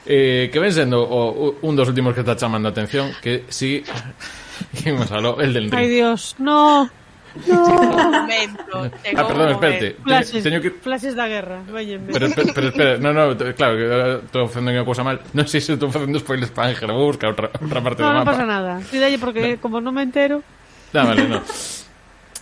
[0.06, 3.82] eh, que ven sendo o, un dos últimos que está chamando a atención, que si
[3.82, 5.74] sí, imos a lo, el del Ring.
[5.74, 6.88] Ai, Dios, no.
[7.46, 7.66] No.
[7.66, 9.96] Momento, ah, perdón, espérate.
[10.02, 10.70] Flashes, teño que...
[10.70, 12.12] flashes da guerra, váyeme.
[12.12, 13.86] Pero, pero espera, no, no, claro, que
[14.26, 15.20] estou facendo unha cousa mal.
[15.36, 18.14] Non sei se estou facendo spoilers para Ángel, vou buscar outra, outra parte no, do
[18.16, 18.24] mapa.
[18.24, 19.62] Non pasa nada, cuidalle porque no.
[19.62, 20.40] como non me entero...
[20.90, 21.44] Da, vale, no.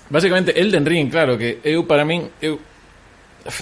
[0.09, 2.30] Básicamente, Elden Ring, claro, que eu para min...
[2.38, 2.61] Eu,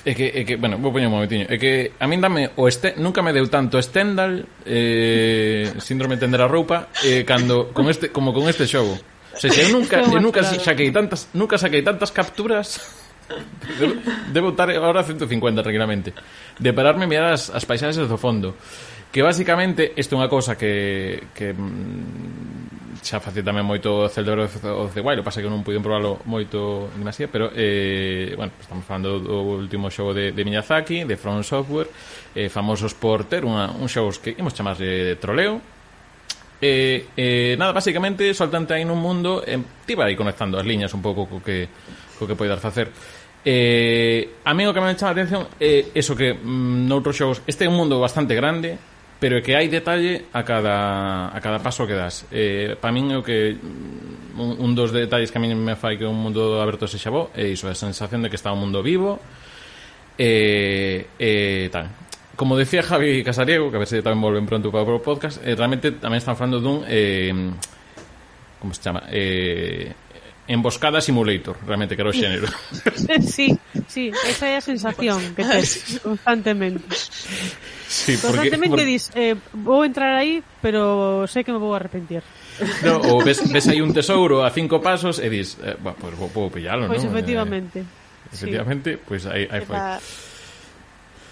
[0.04, 2.70] é que, é que, bueno, vou poñer un momentiño É que a min dame o
[2.70, 8.14] este, nunca me deu tanto Stendhal eh, Síndrome tender a roupa eh, cando, con este,
[8.14, 8.94] como con este xogo
[9.32, 12.80] O sea, eu nunca, eu nunca saquei tantas, nunca saquei tantas capturas
[13.78, 13.94] Debo,
[14.28, 16.12] debo estar agora 150 tranquilamente
[16.58, 18.56] De pararme e mirar as, as paisaxes do fondo.
[19.12, 24.92] Que basicamente Isto é unha cousa que, que mm, Xa facía tamén moito Zelda of
[24.94, 28.84] the Wild O pasa que non puiden probarlo moito en Asia Pero, eh, bueno, estamos
[28.84, 31.88] falando do último xogo de, de Miyazaki De From Software
[32.36, 35.60] eh, Famosos por ter unha, un xogos que imos chamarse de troleo
[36.62, 41.02] Eh, eh, nada, basicamente soltante aí nun mundo eh, ti vai conectando as liñas un
[41.02, 41.66] pouco co que,
[42.14, 42.86] co que poidas facer
[43.42, 47.18] eh, a mí o que me chama a atención é eh, eso que mm, noutros
[47.18, 48.78] xogos este é un mundo bastante grande
[49.18, 52.30] pero é que hai detalle a cada, a cada paso que das.
[52.30, 55.74] Eh, para min é o que mm, un, un dos detalles que a mí me
[55.74, 58.62] fai que un mundo aberto se xabó é iso, a sensación de que está un
[58.62, 59.18] mundo vivo
[60.14, 61.90] e eh, eh, tal
[62.36, 65.54] como decía Javi Casariego, que a ver se tamén volven pronto para o podcast, eh,
[65.56, 66.84] realmente tamén están falando dun...
[66.88, 67.32] Eh,
[68.62, 69.02] como se chama?
[69.10, 69.90] Eh,
[70.46, 72.50] Emboscada Simulator, realmente, que era o xénero.
[73.22, 73.54] sí,
[73.86, 76.82] sí, esa é a sensación que tes constantemente.
[77.86, 78.84] Sí, porque, constantemente porque...
[78.84, 82.26] dis, eh, vou entrar aí, pero sei que me vou arrepentir.
[82.82, 86.14] No, ou ves, ves aí un tesouro a cinco pasos e dis, eh, bueno, pues,
[86.18, 87.14] vou, vou pillalo, pois pues, non?
[87.14, 87.78] Pois efectivamente.
[87.78, 89.02] Eh, efectivamente, sí.
[89.06, 89.78] pois pues, aí, aí foi.
[89.78, 90.02] La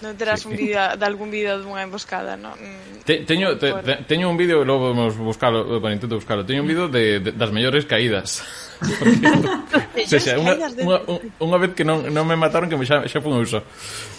[0.01, 0.49] Non terás sí.
[0.49, 2.57] un vídeo de algún vídeo dunha emboscada, non?
[2.57, 6.45] Mm, te, teño, te, te, teño un vídeo, logo vamos buscalo, bueno, intento buscalo.
[6.45, 8.41] Teño un vídeo de, de, das mellores caídas.
[8.81, 10.99] Porque, se xa, unha, unha,
[11.37, 13.61] unha vez que non, non me mataron que me xa, xa fun uso.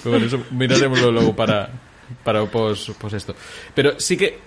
[0.06, 1.70] Pero bueno, eso miraremoslo logo para
[2.24, 3.34] para o pos, pos esto.
[3.74, 4.40] Pero sí que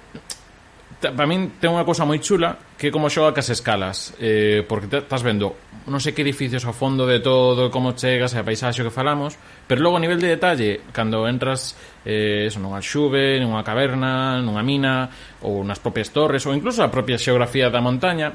[1.13, 4.17] para min ten unha cousa moi chula que como xoga cas escalas.
[4.17, 5.53] Eh, porque estás vendo
[5.85, 9.37] non sei que edificios ao fondo de todo como chegas e a paisaxe que falamos
[9.69, 11.77] pero logo a nivel de detalle cando entras
[12.09, 15.13] eh, eso, nunha xuve, nunha caverna nunha mina
[15.45, 18.33] ou nas propias torres ou incluso a propia xeografía da montaña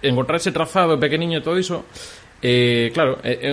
[0.00, 1.84] encontrar ese trazado pequeniño e todo iso
[2.40, 3.52] eh, claro é, é,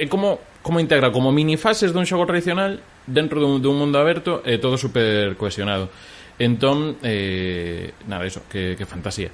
[0.00, 4.56] é como como integra como minifases dun xogo tradicional dentro dun, dun mundo aberto e
[4.56, 5.92] todo super cohesionado
[6.38, 9.30] Entón, eh, nada, eso, que, que fantasía.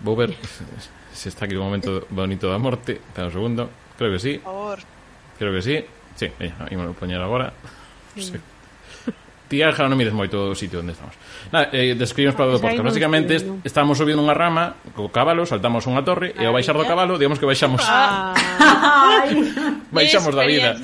[0.00, 0.34] Vou ver
[1.12, 3.00] se está aquí un momento bonito da morte.
[3.00, 3.62] Espera un segundo.
[3.96, 4.38] Creo que sí.
[4.38, 4.78] Por favor.
[5.38, 5.84] Creo que sí.
[6.16, 7.52] Sí, veña, ímolo poñer agora.
[8.14, 8.22] Sí.
[8.22, 8.38] sí.
[9.48, 11.12] Ti, Ángela, non mires moito o sitio onde estamos.
[11.52, 12.80] Nada, eh, describimos para o podcast.
[12.80, 16.88] Básicamente, est estamos subindo unha rama co cabalo, saltamos unha torre e ao baixar do
[16.88, 17.84] cabalo, digamos que baixamos...
[17.84, 18.32] Ah.
[19.94, 20.80] baixamos da vida.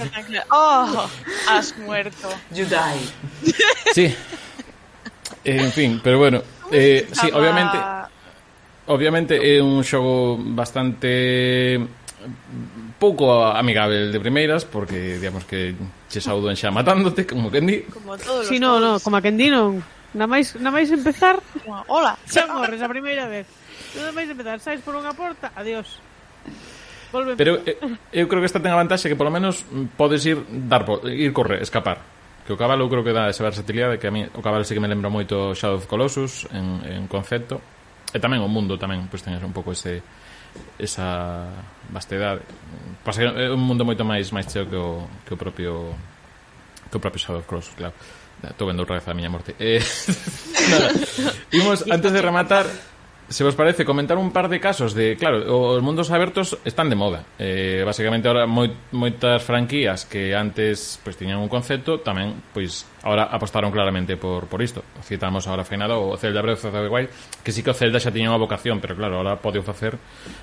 [0.52, 1.08] Oh,
[1.48, 2.28] has muerto.
[2.52, 3.00] You die.
[3.96, 4.12] Sí.
[5.44, 7.78] Eh, en fin, pero bueno, eh, sí, obviamente
[8.90, 11.78] obviamente é un xogo bastante
[12.98, 15.72] pouco amigable de primeiras porque digamos que
[16.10, 17.86] che en xa matándote como que di.
[17.86, 19.80] Como todos si no, no, como quen di non
[20.10, 21.38] na máis, na máis empezar
[21.86, 22.18] hola.
[22.26, 23.46] Xa morres a primeira vez.
[23.94, 26.02] Na máis empezar sais por unha porta adiós.
[27.14, 29.62] Volve Pero eu, eu creo que esta ten a vantaxe que polo menos
[29.94, 32.19] podes ir dar ir correr, escapar
[32.50, 34.74] que o cabalo eu creo que dá esa versatilidade que a mí, o cabalo sí
[34.74, 37.62] que me lembra moito Shadow of Colossus en, en concepto
[38.10, 40.02] e tamén o mundo tamén pois pues, ten un pouco ese
[40.82, 41.46] esa
[41.94, 42.42] vastedade
[43.06, 45.94] pasa que é un mundo moito máis máis cheo que o, que o propio
[46.90, 47.94] que o propio Shadow of Colossus claro
[48.40, 49.84] Estou vendo o vez a miña morte eh,
[50.72, 50.88] nada.
[51.52, 52.64] Imos, antes de rematar
[53.30, 56.96] se vos parece, comentar un par de casos de, claro, os mundos abertos están de
[56.96, 57.22] moda.
[57.38, 62.90] Eh, basicamente ahora moi, moitas franquías que antes pois pues, tiñan un concepto tamén pois
[63.06, 64.82] ahora apostaron claramente por, por isto.
[65.06, 67.06] Citamos ahora Feinado o Zelda Breath of the Wild,
[67.46, 69.94] que sí que o Zelda xa tiña unha vocación, pero claro, ahora podeu facer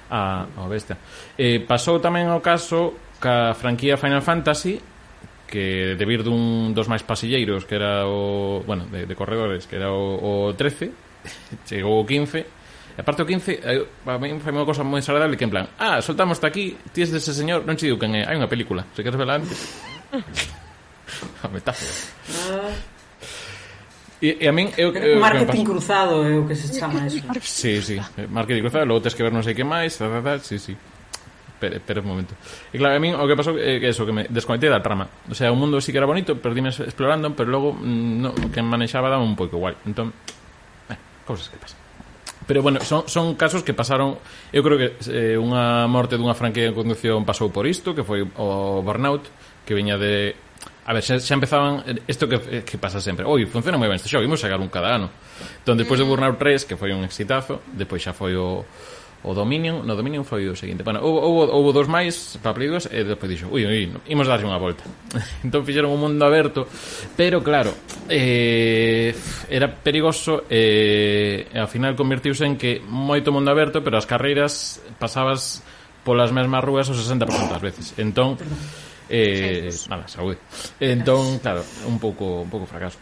[0.07, 0.95] a, a bestia.
[1.35, 4.79] Eh, pasou tamén o caso ca franquía Final Fantasy
[5.43, 9.75] que de vir dun dos máis pasilleiros que era o, bueno, de, de corredores, que
[9.75, 10.88] era o, o 13,
[11.67, 12.57] chegou o 15
[12.97, 15.69] E aparte o 15, eh, a mí foi unha cosa moi desagradable que en plan,
[15.77, 18.89] ah, soltamos aquí, ti es dese señor, non che digo quen é, hai unha película,
[18.97, 19.53] se queres vela antes.
[21.45, 21.93] a metáfora.
[22.49, 22.73] Ah.
[24.17, 27.21] E, e a min eu, eu marketing eu, cruzado é o que se chama eso.
[27.45, 30.17] Sí, sí, eh, marketing cruzado, logo tes que ver non sei que máis, ta, ta,
[30.25, 30.73] ta, sí, sí.
[31.61, 32.33] Pero, pero un momento.
[32.73, 35.05] E claro, a min o que pasou é que eso, que me desconectei da trama.
[35.29, 38.61] O sea, o mundo sí que era bonito, perdíme explorando, pero logo mm, no, que
[38.65, 39.77] manexaba daba un pouco igual.
[39.85, 40.09] Entón,
[40.89, 41.86] eh, cousas que pasan.
[42.47, 44.17] Pero bueno, son, son casos que pasaron
[44.55, 48.23] Eu creo que eh, unha morte dunha franquía en conducción pasou por isto Que foi
[48.23, 49.27] o Burnout
[49.67, 50.33] Que viña de...
[50.87, 53.99] A ver, xa, xa empezaban Isto que, eh, que pasa sempre Oi, funciona moi ben
[53.99, 55.11] este xogo Imos sacar un cada ano
[55.61, 56.09] Entón, despois de mm.
[56.09, 58.63] Burnout 3 Que foi un exitazo Despois xa foi o
[59.24, 60.86] o Dominion, no Dominion foi o seguinte.
[60.86, 64.45] Bueno, houve, houve, houve dos máis para perigos e despois dixo, ui, ui, imos darse
[64.45, 64.86] unha volta.
[65.45, 66.70] entón fixeron un mundo aberto,
[67.18, 67.74] pero claro,
[68.05, 69.11] eh,
[69.49, 74.80] era perigoso eh, e ao final convertiuse en que moito mundo aberto, pero as carreiras
[75.01, 75.65] pasabas
[76.05, 77.86] polas mesmas rúas o 60% das veces.
[77.97, 78.38] Entón,
[79.09, 80.38] eh, nada, saúde.
[80.80, 83.01] Entón, claro, un pouco un pouco fracaso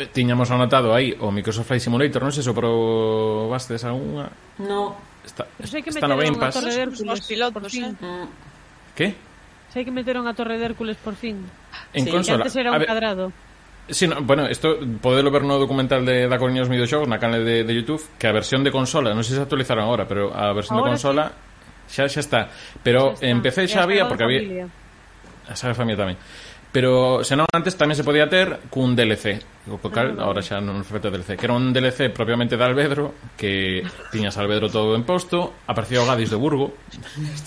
[0.00, 4.32] eh, tiñamos anotado aí o Microsoft Flight Simulator, non sei se probastes algunha?
[4.58, 5.09] No.
[5.24, 7.96] Está, Pero sei que está meteron a Torre de Hércules pilotos, por fin.
[8.00, 8.26] Eh.
[8.96, 9.08] Que?
[9.70, 11.44] Sei que meteron a Torre de Hércules por fin.
[11.92, 12.42] En sí, consola.
[12.42, 12.88] Antes era un ver...
[12.88, 13.32] cadrado.
[13.90, 17.42] Sí, no, bueno, isto podelo ver no documental de da Coruña dos videoxogos na canal
[17.42, 20.54] de, de Youtube que a versión de consola, non sei se actualizaron agora pero a
[20.54, 21.24] versión ahora de consola
[21.90, 21.98] sí.
[21.98, 22.40] xa, xa está
[22.86, 23.26] pero xa está.
[23.26, 24.70] en PC xa, xa había porque familia.
[24.70, 26.18] había a saga familia tamén
[26.72, 31.02] Pero senón antes tamén se podía ter cun DLC O cal, ahora xa non foi
[31.02, 33.82] feito DLC Que era un DLC propiamente de Albedro Que
[34.14, 36.70] tiñas Albedro todo en posto Aparecía o Gadis de Burgo.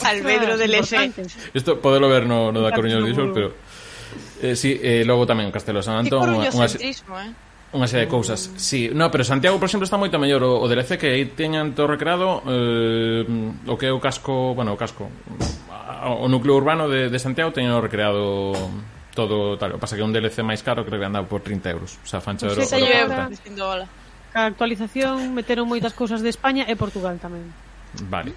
[0.03, 1.15] Albedro DLC
[1.55, 3.55] Isto podelo ver no, no da Coruña do Disol Pero
[4.43, 7.31] eh, sí, eh, logo tamén Castelo San Antón unha, unha, eh?
[7.73, 8.53] unha serie de cousas.
[8.59, 11.73] Sí, no, pero Santiago, por exemplo, está moito mellor o, o DLC que aí teñan
[11.73, 13.25] todo recreado eh,
[13.65, 15.09] o que é o casco bueno, o casco
[16.03, 18.53] o núcleo urbano de, de Santiago teñen recreado
[19.13, 19.77] todo tal.
[19.77, 22.01] O pasa que un DLC máis caro creo que andaba por 30 euros.
[22.03, 22.65] O sea, fancha euros.
[22.65, 23.29] Sí, euro,
[24.33, 27.45] a actualización meteron moitas cousas de España e Portugal tamén.
[28.09, 28.33] Vale.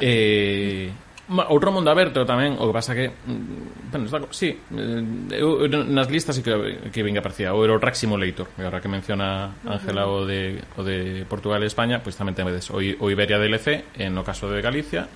[0.00, 0.88] Eh,
[1.30, 6.10] outro mundo aberto tamén, o que pasa que mm, bueno, está, sí, eh, eu, nas
[6.10, 10.26] listas sí que, que vinga aparecía o Eurotrack Simulator, e agora que menciona Ángela o
[10.26, 14.16] de, o de Portugal e España, pois pues tamén temedes o, o Iberia DLC, en
[14.18, 15.06] o caso de Galicia,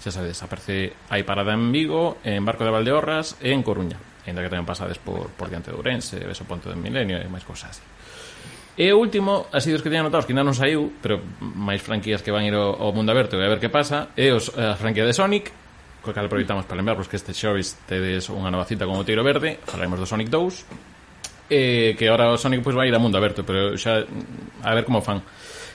[0.00, 4.46] xa sabedes, aparece hai parada en Vigo, en Barco de Valdeorras e en Coruña ainda
[4.46, 7.42] que tamén pasades por, por diante de Ourense, ves o Ponte do Milenio e máis
[7.42, 7.84] cousas así.
[8.80, 12.22] E o último, así dos que teñan notados, que ainda non saiu, pero máis franquías
[12.22, 14.72] que van ir ao, ao mundo aberto e a ver que pasa, é os, eh,
[14.72, 15.52] a franquía de Sonic,
[16.00, 19.20] co cal aproveitamos para lembrarvos que este xoves tedes unha nova cita con o Tiro
[19.20, 23.18] Verde, falaremos do Sonic 2, eh, que ahora o Sonic pois, vai ir a mundo
[23.18, 24.06] aberto, pero xa
[24.64, 25.20] a ver como fan.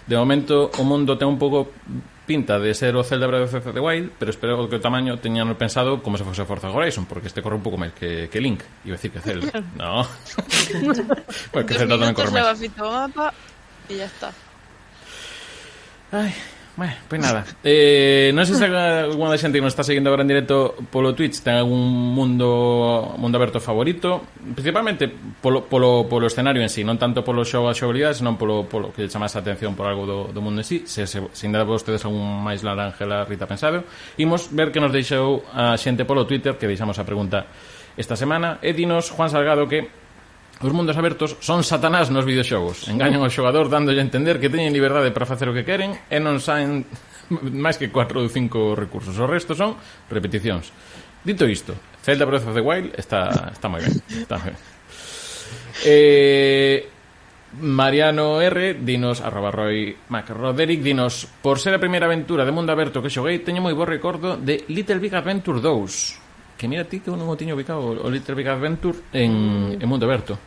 [0.05, 1.73] De momento o mundo ten un pouco
[2.25, 5.49] pinta de ser o Zelda Breath of the Wild, pero espero que o tamaño teñan
[5.55, 8.65] pensado como se fose Forza Horizon, porque este corre un pouco máis que, que Link,
[8.85, 9.49] iba a decir que Zelda.
[9.77, 10.05] No.
[11.53, 12.45] bueno, que Dos Zelda tamén corre minutos máis.
[12.45, 13.25] leva fito o mapa
[13.89, 14.29] e ya está.
[16.13, 16.33] Ai,
[16.78, 17.45] Bueno, pois pues nada.
[17.63, 21.15] Eh, non sei se alguna da xente que nos está seguindo agora en directo polo
[21.15, 25.09] Twitch ten algún mundo mundo aberto favorito, principalmente
[25.41, 28.91] polo, polo, polo escenario en sí, non tanto polo xogo a xogabilidade, senón polo, polo
[28.91, 30.84] que chamase a atención por algo do, do mundo en sí.
[30.86, 33.88] Se, se, se ainda vostedes algún máis la Ángela Rita Pensado,
[34.19, 37.47] imos ver que nos deixou a xente polo Twitter que deixamos a pregunta
[37.95, 38.59] esta semana.
[38.59, 40.04] E dinos, Juan Salgado, que
[40.63, 42.87] Os mundos abertos son satanás nos videoxogos.
[42.87, 46.17] Engañan ao xogador dándolle a entender que teñen liberdade para facer o que queren e
[46.23, 46.87] non saen
[47.65, 49.19] máis que 4 ou 5 recursos.
[49.19, 49.75] O resto son
[50.07, 50.71] repeticións.
[51.27, 51.75] Dito isto,
[52.05, 53.99] Zelda Breath of the Wild está, está moi ben.
[54.07, 54.61] Está moi ben.
[55.83, 56.87] Eh,
[57.59, 62.71] Mariano R, dinos, arroba Roy Mac Roderick, dinos, por ser a primeira aventura de mundo
[62.71, 66.24] aberto que xoguei, teño moi bo recordo de Little Big Adventure 2
[66.57, 69.83] que mira ti que eu non o tiño ubicado o Little Big Adventure en, mm.
[69.83, 70.39] en Mundo Aberto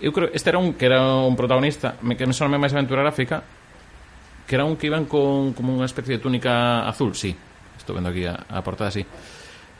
[0.00, 3.00] eu creo este era un que era un protagonista me, que me soname máis aventura
[3.00, 3.40] gráfica
[4.46, 7.32] que era un que iban con como unha especie de túnica azul sí
[7.76, 9.02] estou vendo aquí a, a portada así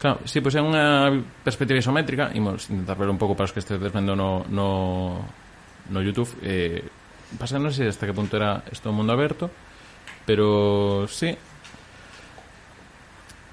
[0.01, 1.13] claro sí, pois pues é unha
[1.45, 5.21] perspectiva isométrica imos intentar ver un pouco para os que estedes vendo no, no,
[5.93, 6.81] no Youtube eh,
[7.37, 9.53] pasa non sei hasta que punto era isto mundo aberto
[10.25, 11.37] pero sí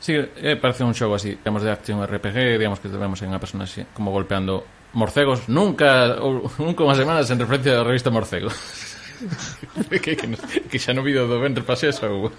[0.03, 3.39] Sí, eh, parece un xogo así, digamos, de acción RPG, digamos que vemos en unha
[3.39, 8.51] persona así, como golpeando morcegos, nunca, ou, nunca unha semanas en referencia da revista Morcego.
[10.03, 10.27] que, que,
[10.67, 12.03] que xa non vido do ventre pase eso.
[12.03, 12.35] Pois,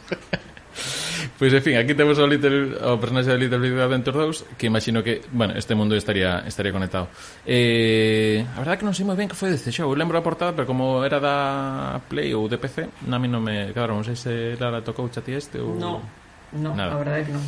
[1.40, 4.68] pues, en fin, aquí temos o, Little, o personaxe de Little Big Adventure 2 Que
[4.68, 7.08] imagino que, bueno, este mundo estaría, estaría conectado.
[7.48, 10.52] Eh, A verdade que non sei moi ben que foi deste show Lembro a portada,
[10.52, 13.72] pero como era da Play ou de PC Na mí non me...
[13.72, 15.80] Claro, non sei se Lara tocou chati este ou...
[15.80, 16.23] No.
[16.54, 16.94] No, Nada.
[16.94, 17.44] a verdade é que non.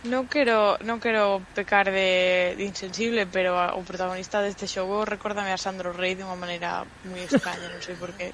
[0.00, 5.52] Non quero, non quero pecar de, de insensible, pero a, o protagonista deste xogo recórdame
[5.52, 8.32] a Sandro Rey de unha maneira moi extraña, non sei por qué.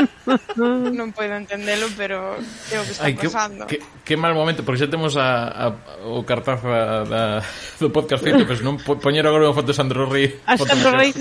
[0.56, 2.40] non podo entendelo, pero
[2.72, 3.68] creo que está Ay, pasando.
[3.68, 5.66] Que, que, que mal momento, porque xa temos a, a,
[6.08, 7.44] o cartaz da,
[7.76, 10.40] do podcast feito, pues non po, poñer agora unha foto de Sandro Rey.
[10.48, 11.12] A Sandro Rey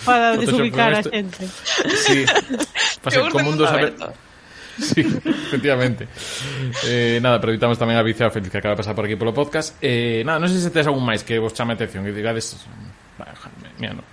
[0.00, 1.44] para desubicar a xente.
[2.08, 2.24] Sí,
[3.04, 4.29] pasa como un dos abertos.
[4.90, 6.08] sí, efectivamente.
[6.88, 9.36] Eh, nada, pero evitamos tamén a Vicia Félix que acaba de pasar por aquí polo
[9.36, 9.76] podcast.
[9.84, 12.64] Eh, nada, non sei se tes algún máis que vos chame a atención, que digades...
[13.76, 14.04] Mira, no.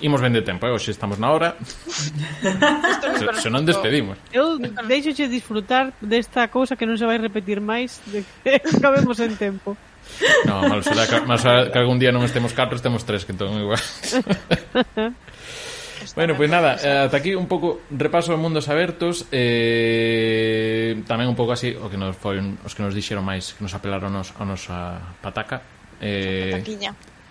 [0.00, 0.72] Imos ben de tempo, eh?
[0.72, 1.54] hoxe estamos na hora.
[1.60, 4.16] se, se non despedimos.
[4.32, 4.56] Eu
[4.88, 9.36] deixo che disfrutar desta cousa que non se vai repetir máis de que acabemos en
[9.36, 9.76] tempo.
[10.48, 13.36] No, mal será que, mal será que algún día non estemos catro, estemos tres, que
[13.36, 13.80] entón igual.
[16.12, 21.36] Bueno, pues nada, eh, ata aquí un pouco repaso de mundos abertos eh, tamén un
[21.38, 24.36] pouco así o que nos foron, os que nos dixeron máis que nos apelaron nos,
[24.36, 24.78] a nosa
[25.24, 25.64] pataca
[26.04, 26.52] eh,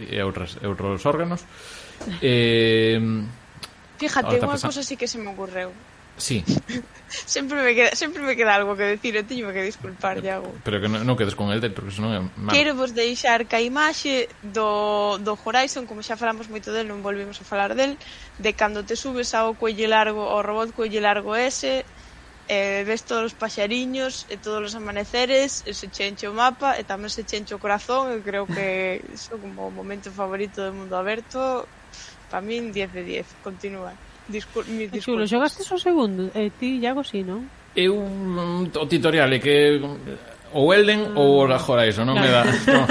[0.01, 1.45] e outras, outros órganos.
[2.19, 2.97] Eh,
[4.01, 5.69] Fíjate, unha cosa sí que se me ocurreu
[6.17, 6.43] Sí.
[7.25, 10.49] sempre me queda, sempre me queda algo que decir, eu teño que disculpar, Iago.
[10.65, 12.53] Pero que non, non quedes con el, porque senón é malo.
[12.53, 17.05] Quero vos deixar que a imaxe do, do Horizon, como xa falamos moito del, non
[17.05, 17.97] volvimos a falar del,
[18.41, 21.85] de cando te subes ao cuello largo, ao robot cuello largo ese,
[22.49, 26.83] e ves todos os paxariños e todos os amaneceres e se chenche o mapa e
[26.83, 30.99] tamén se chenche o corazón e creo que iso como o momento favorito do mundo
[30.99, 31.63] aberto
[32.27, 33.95] para min 10 de 10 continúa
[34.33, 35.05] Discul mis disculpas.
[35.05, 37.45] Chulo, xogastes o segundo, e eh, ti, Iago, si, sí, non?
[37.77, 41.17] Eu, mm, o tutorial é que mm, ou Elden mm.
[41.17, 42.21] ou Horizon, non no.
[42.25, 42.41] me dá.
[42.65, 42.85] Non,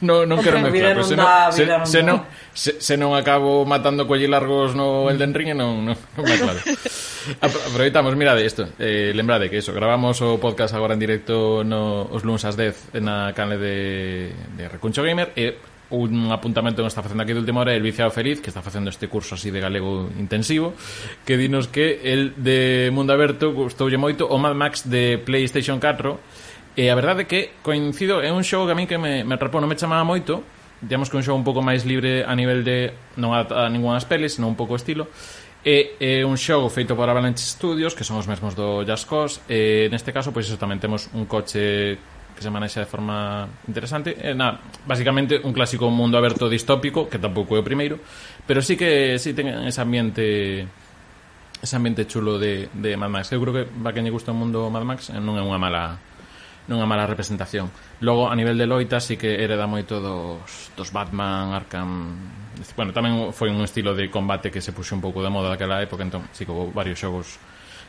[0.00, 4.04] non, non quero mezclar, pero se non, se, se, non, se, se non acabo matando
[4.08, 6.60] colli largos no Elden Ring, non, non, non me claro.
[7.44, 8.68] Aproveitamos, mirade isto.
[8.80, 13.00] Eh, lembrade que eso, gravamos o podcast agora en directo no, os luns ás 10
[13.00, 13.76] na canle de,
[14.56, 17.82] de Recuncho Gamer e un apuntamento que está facendo aquí de última hora é el
[17.82, 20.74] Viciado Feliz, que está facendo este curso así de galego intensivo,
[21.24, 26.76] que dinos que el de Mundo Aberto gustoulle moito o Mad Max de PlayStation 4
[26.76, 29.62] e a verdade que coincido é un xogo que a mí que me, me atrapou,
[29.62, 30.42] non me chamaba moito
[30.82, 33.96] digamos que un xogo un pouco máis libre a nivel de non a, a ninguna
[33.96, 35.06] das peles, non un pouco estilo
[35.66, 39.42] e é un xogo feito por Avalanche Studios, que son os mesmos do Just Cause,
[39.50, 41.98] e neste caso, pois eso, tamén temos un coche
[42.36, 44.12] que se manexa de forma interesante.
[44.20, 47.96] É, na, basicamente un clásico mundo aberto distópico, que tampouco é o primeiro,
[48.44, 50.68] pero sí que sí ten ese ambiente
[51.56, 53.32] ese ambiente chulo de, de Mad Max.
[53.32, 55.56] Eu creo que va que lle gusta o mundo Mad Max eh, non é unha
[55.56, 55.96] mala
[56.68, 57.72] non é unha mala representación.
[58.04, 62.12] Logo, a nivel de loita, sí que hereda moito dos, dos Batman, Arkham...
[62.74, 65.80] Bueno, tamén foi un estilo de combate que se puxo un pouco de moda daquela
[65.80, 67.38] época, entón, sí que houve varios xogos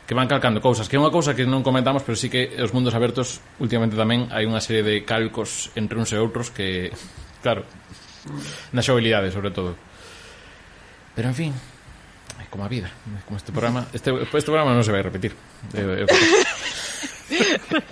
[0.08, 2.72] que van calcando cousas, que é unha cousa que non comentamos, pero sí que os
[2.72, 6.88] mundos abertos últimamente tamén hai unha serie de calcos entre uns e outros que,
[7.44, 7.68] claro,
[8.72, 9.76] na xogabilidade, sobre todo.
[11.12, 11.52] Pero en fin,
[12.40, 12.88] é como a vida,
[13.28, 15.36] como este programa, este, este programa non se vai repetir.
[15.76, 16.06] Eu, eu,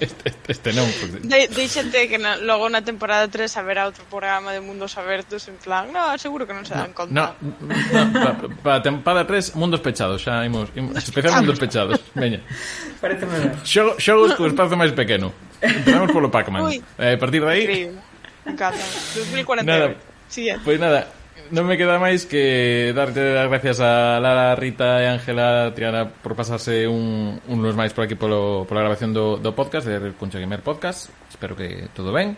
[0.00, 0.88] Este, este non.
[1.22, 5.60] De, deixate que na, logo na temporada 3 haberá outro programa de Mundos Abertos en
[5.60, 7.12] plan, no, seguro que non se dan conta.
[7.12, 7.24] No,
[7.60, 12.00] no para pa, pa temporada 3 Mundos Pechados, xa imos, imos especial Mundos Pechados.
[12.16, 12.40] Veña.
[13.02, 13.28] Parece
[13.64, 15.32] Xogo, xogos co espazo máis pequeno.
[15.60, 16.80] Empezamos polo Pac-Man.
[16.96, 17.62] Eh, a partir de aí...
[17.64, 18.00] Increíble.
[18.44, 18.78] Me encanta.
[19.16, 19.64] 2048.
[19.66, 19.96] Nada,
[20.28, 20.62] Siguiente.
[20.64, 21.08] Pues pois nada,
[21.52, 26.34] non me queda máis que darte as gracias a Lara, Rita e Ángela Triana por
[26.34, 30.38] pasarse un, un lunes máis por aquí polo, pola grabación do, do podcast de Concha
[30.42, 31.10] Gamer Podcast.
[31.30, 32.34] Espero que todo ben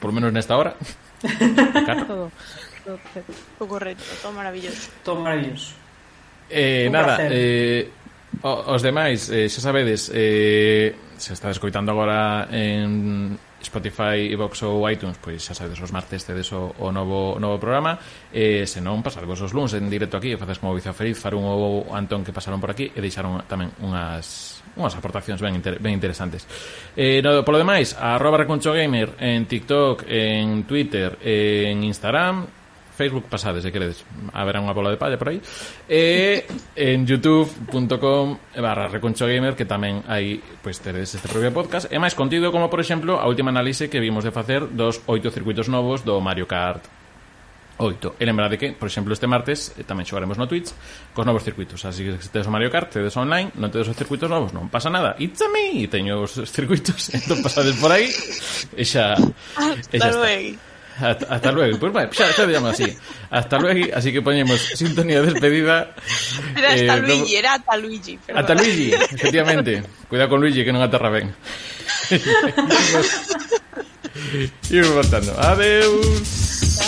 [0.00, 0.76] por lo menos nesta hora.
[1.24, 2.28] Todo,
[2.84, 2.98] todo,
[3.56, 4.92] todo correcto, todo maravilloso.
[5.02, 5.72] Todo maravilloso.
[6.50, 7.32] Eh, un nada, placer.
[7.32, 7.88] eh,
[8.44, 15.16] os demais eh, xa sabedes eh, se está escoitando agora en Spotify, Evox ou iTunes,
[15.18, 17.98] pois xa sabedes, os martes tedes o, o novo, novo programa
[18.30, 21.44] e se non, pasadevos os luns en directo aquí e faces como Vicio Feliz, Farun
[21.44, 25.94] ou Antón que pasaron por aquí e deixaron tamén unhas unhas aportacións ben, inter, ben
[25.94, 26.46] interesantes.
[26.98, 32.63] Eh, no, polo demais, arroba Gamer en TikTok, en Twitter, en Instagram
[32.94, 35.42] Facebook pasades, se queredes haberá unha bola de palla por aí
[35.90, 36.46] e
[36.78, 42.54] en youtube.com barra reconchogamer que tamén hai pois teredes este propio podcast e máis contido
[42.54, 46.22] como por exemplo a última análise que vimos de facer dos oito circuitos novos do
[46.22, 46.86] Mario Kart
[47.76, 48.14] 8.
[48.20, 50.70] E lembrade que, por exemplo, este martes eh, tamén xogaremos no Twitch
[51.10, 51.82] cos novos circuitos.
[51.82, 54.70] Así que se tedes o Mario Kart, tedes online, non tedes os circuitos novos, non
[54.70, 55.18] pasa nada.
[55.18, 55.82] It's a me!
[55.82, 58.06] E teño os circuitos, entón pasades por aí
[58.78, 59.18] e xa,
[59.90, 60.73] e xa está.
[61.00, 61.78] Hasta, hasta luego.
[61.78, 62.96] Pues bueno, xa, xa digamos así.
[63.30, 65.94] Hasta luego, así que poñemos sintonía de despedida.
[66.56, 68.18] Era hasta Eh, Luigi, no- era hasta Luigi.
[68.24, 68.44] perdón.
[68.44, 69.82] Ata Luigi, efectivamente.
[70.08, 71.34] Cuidado con Luigi que non aterra ben.
[74.70, 75.34] Imos voltando.
[75.40, 76.78] Adeus.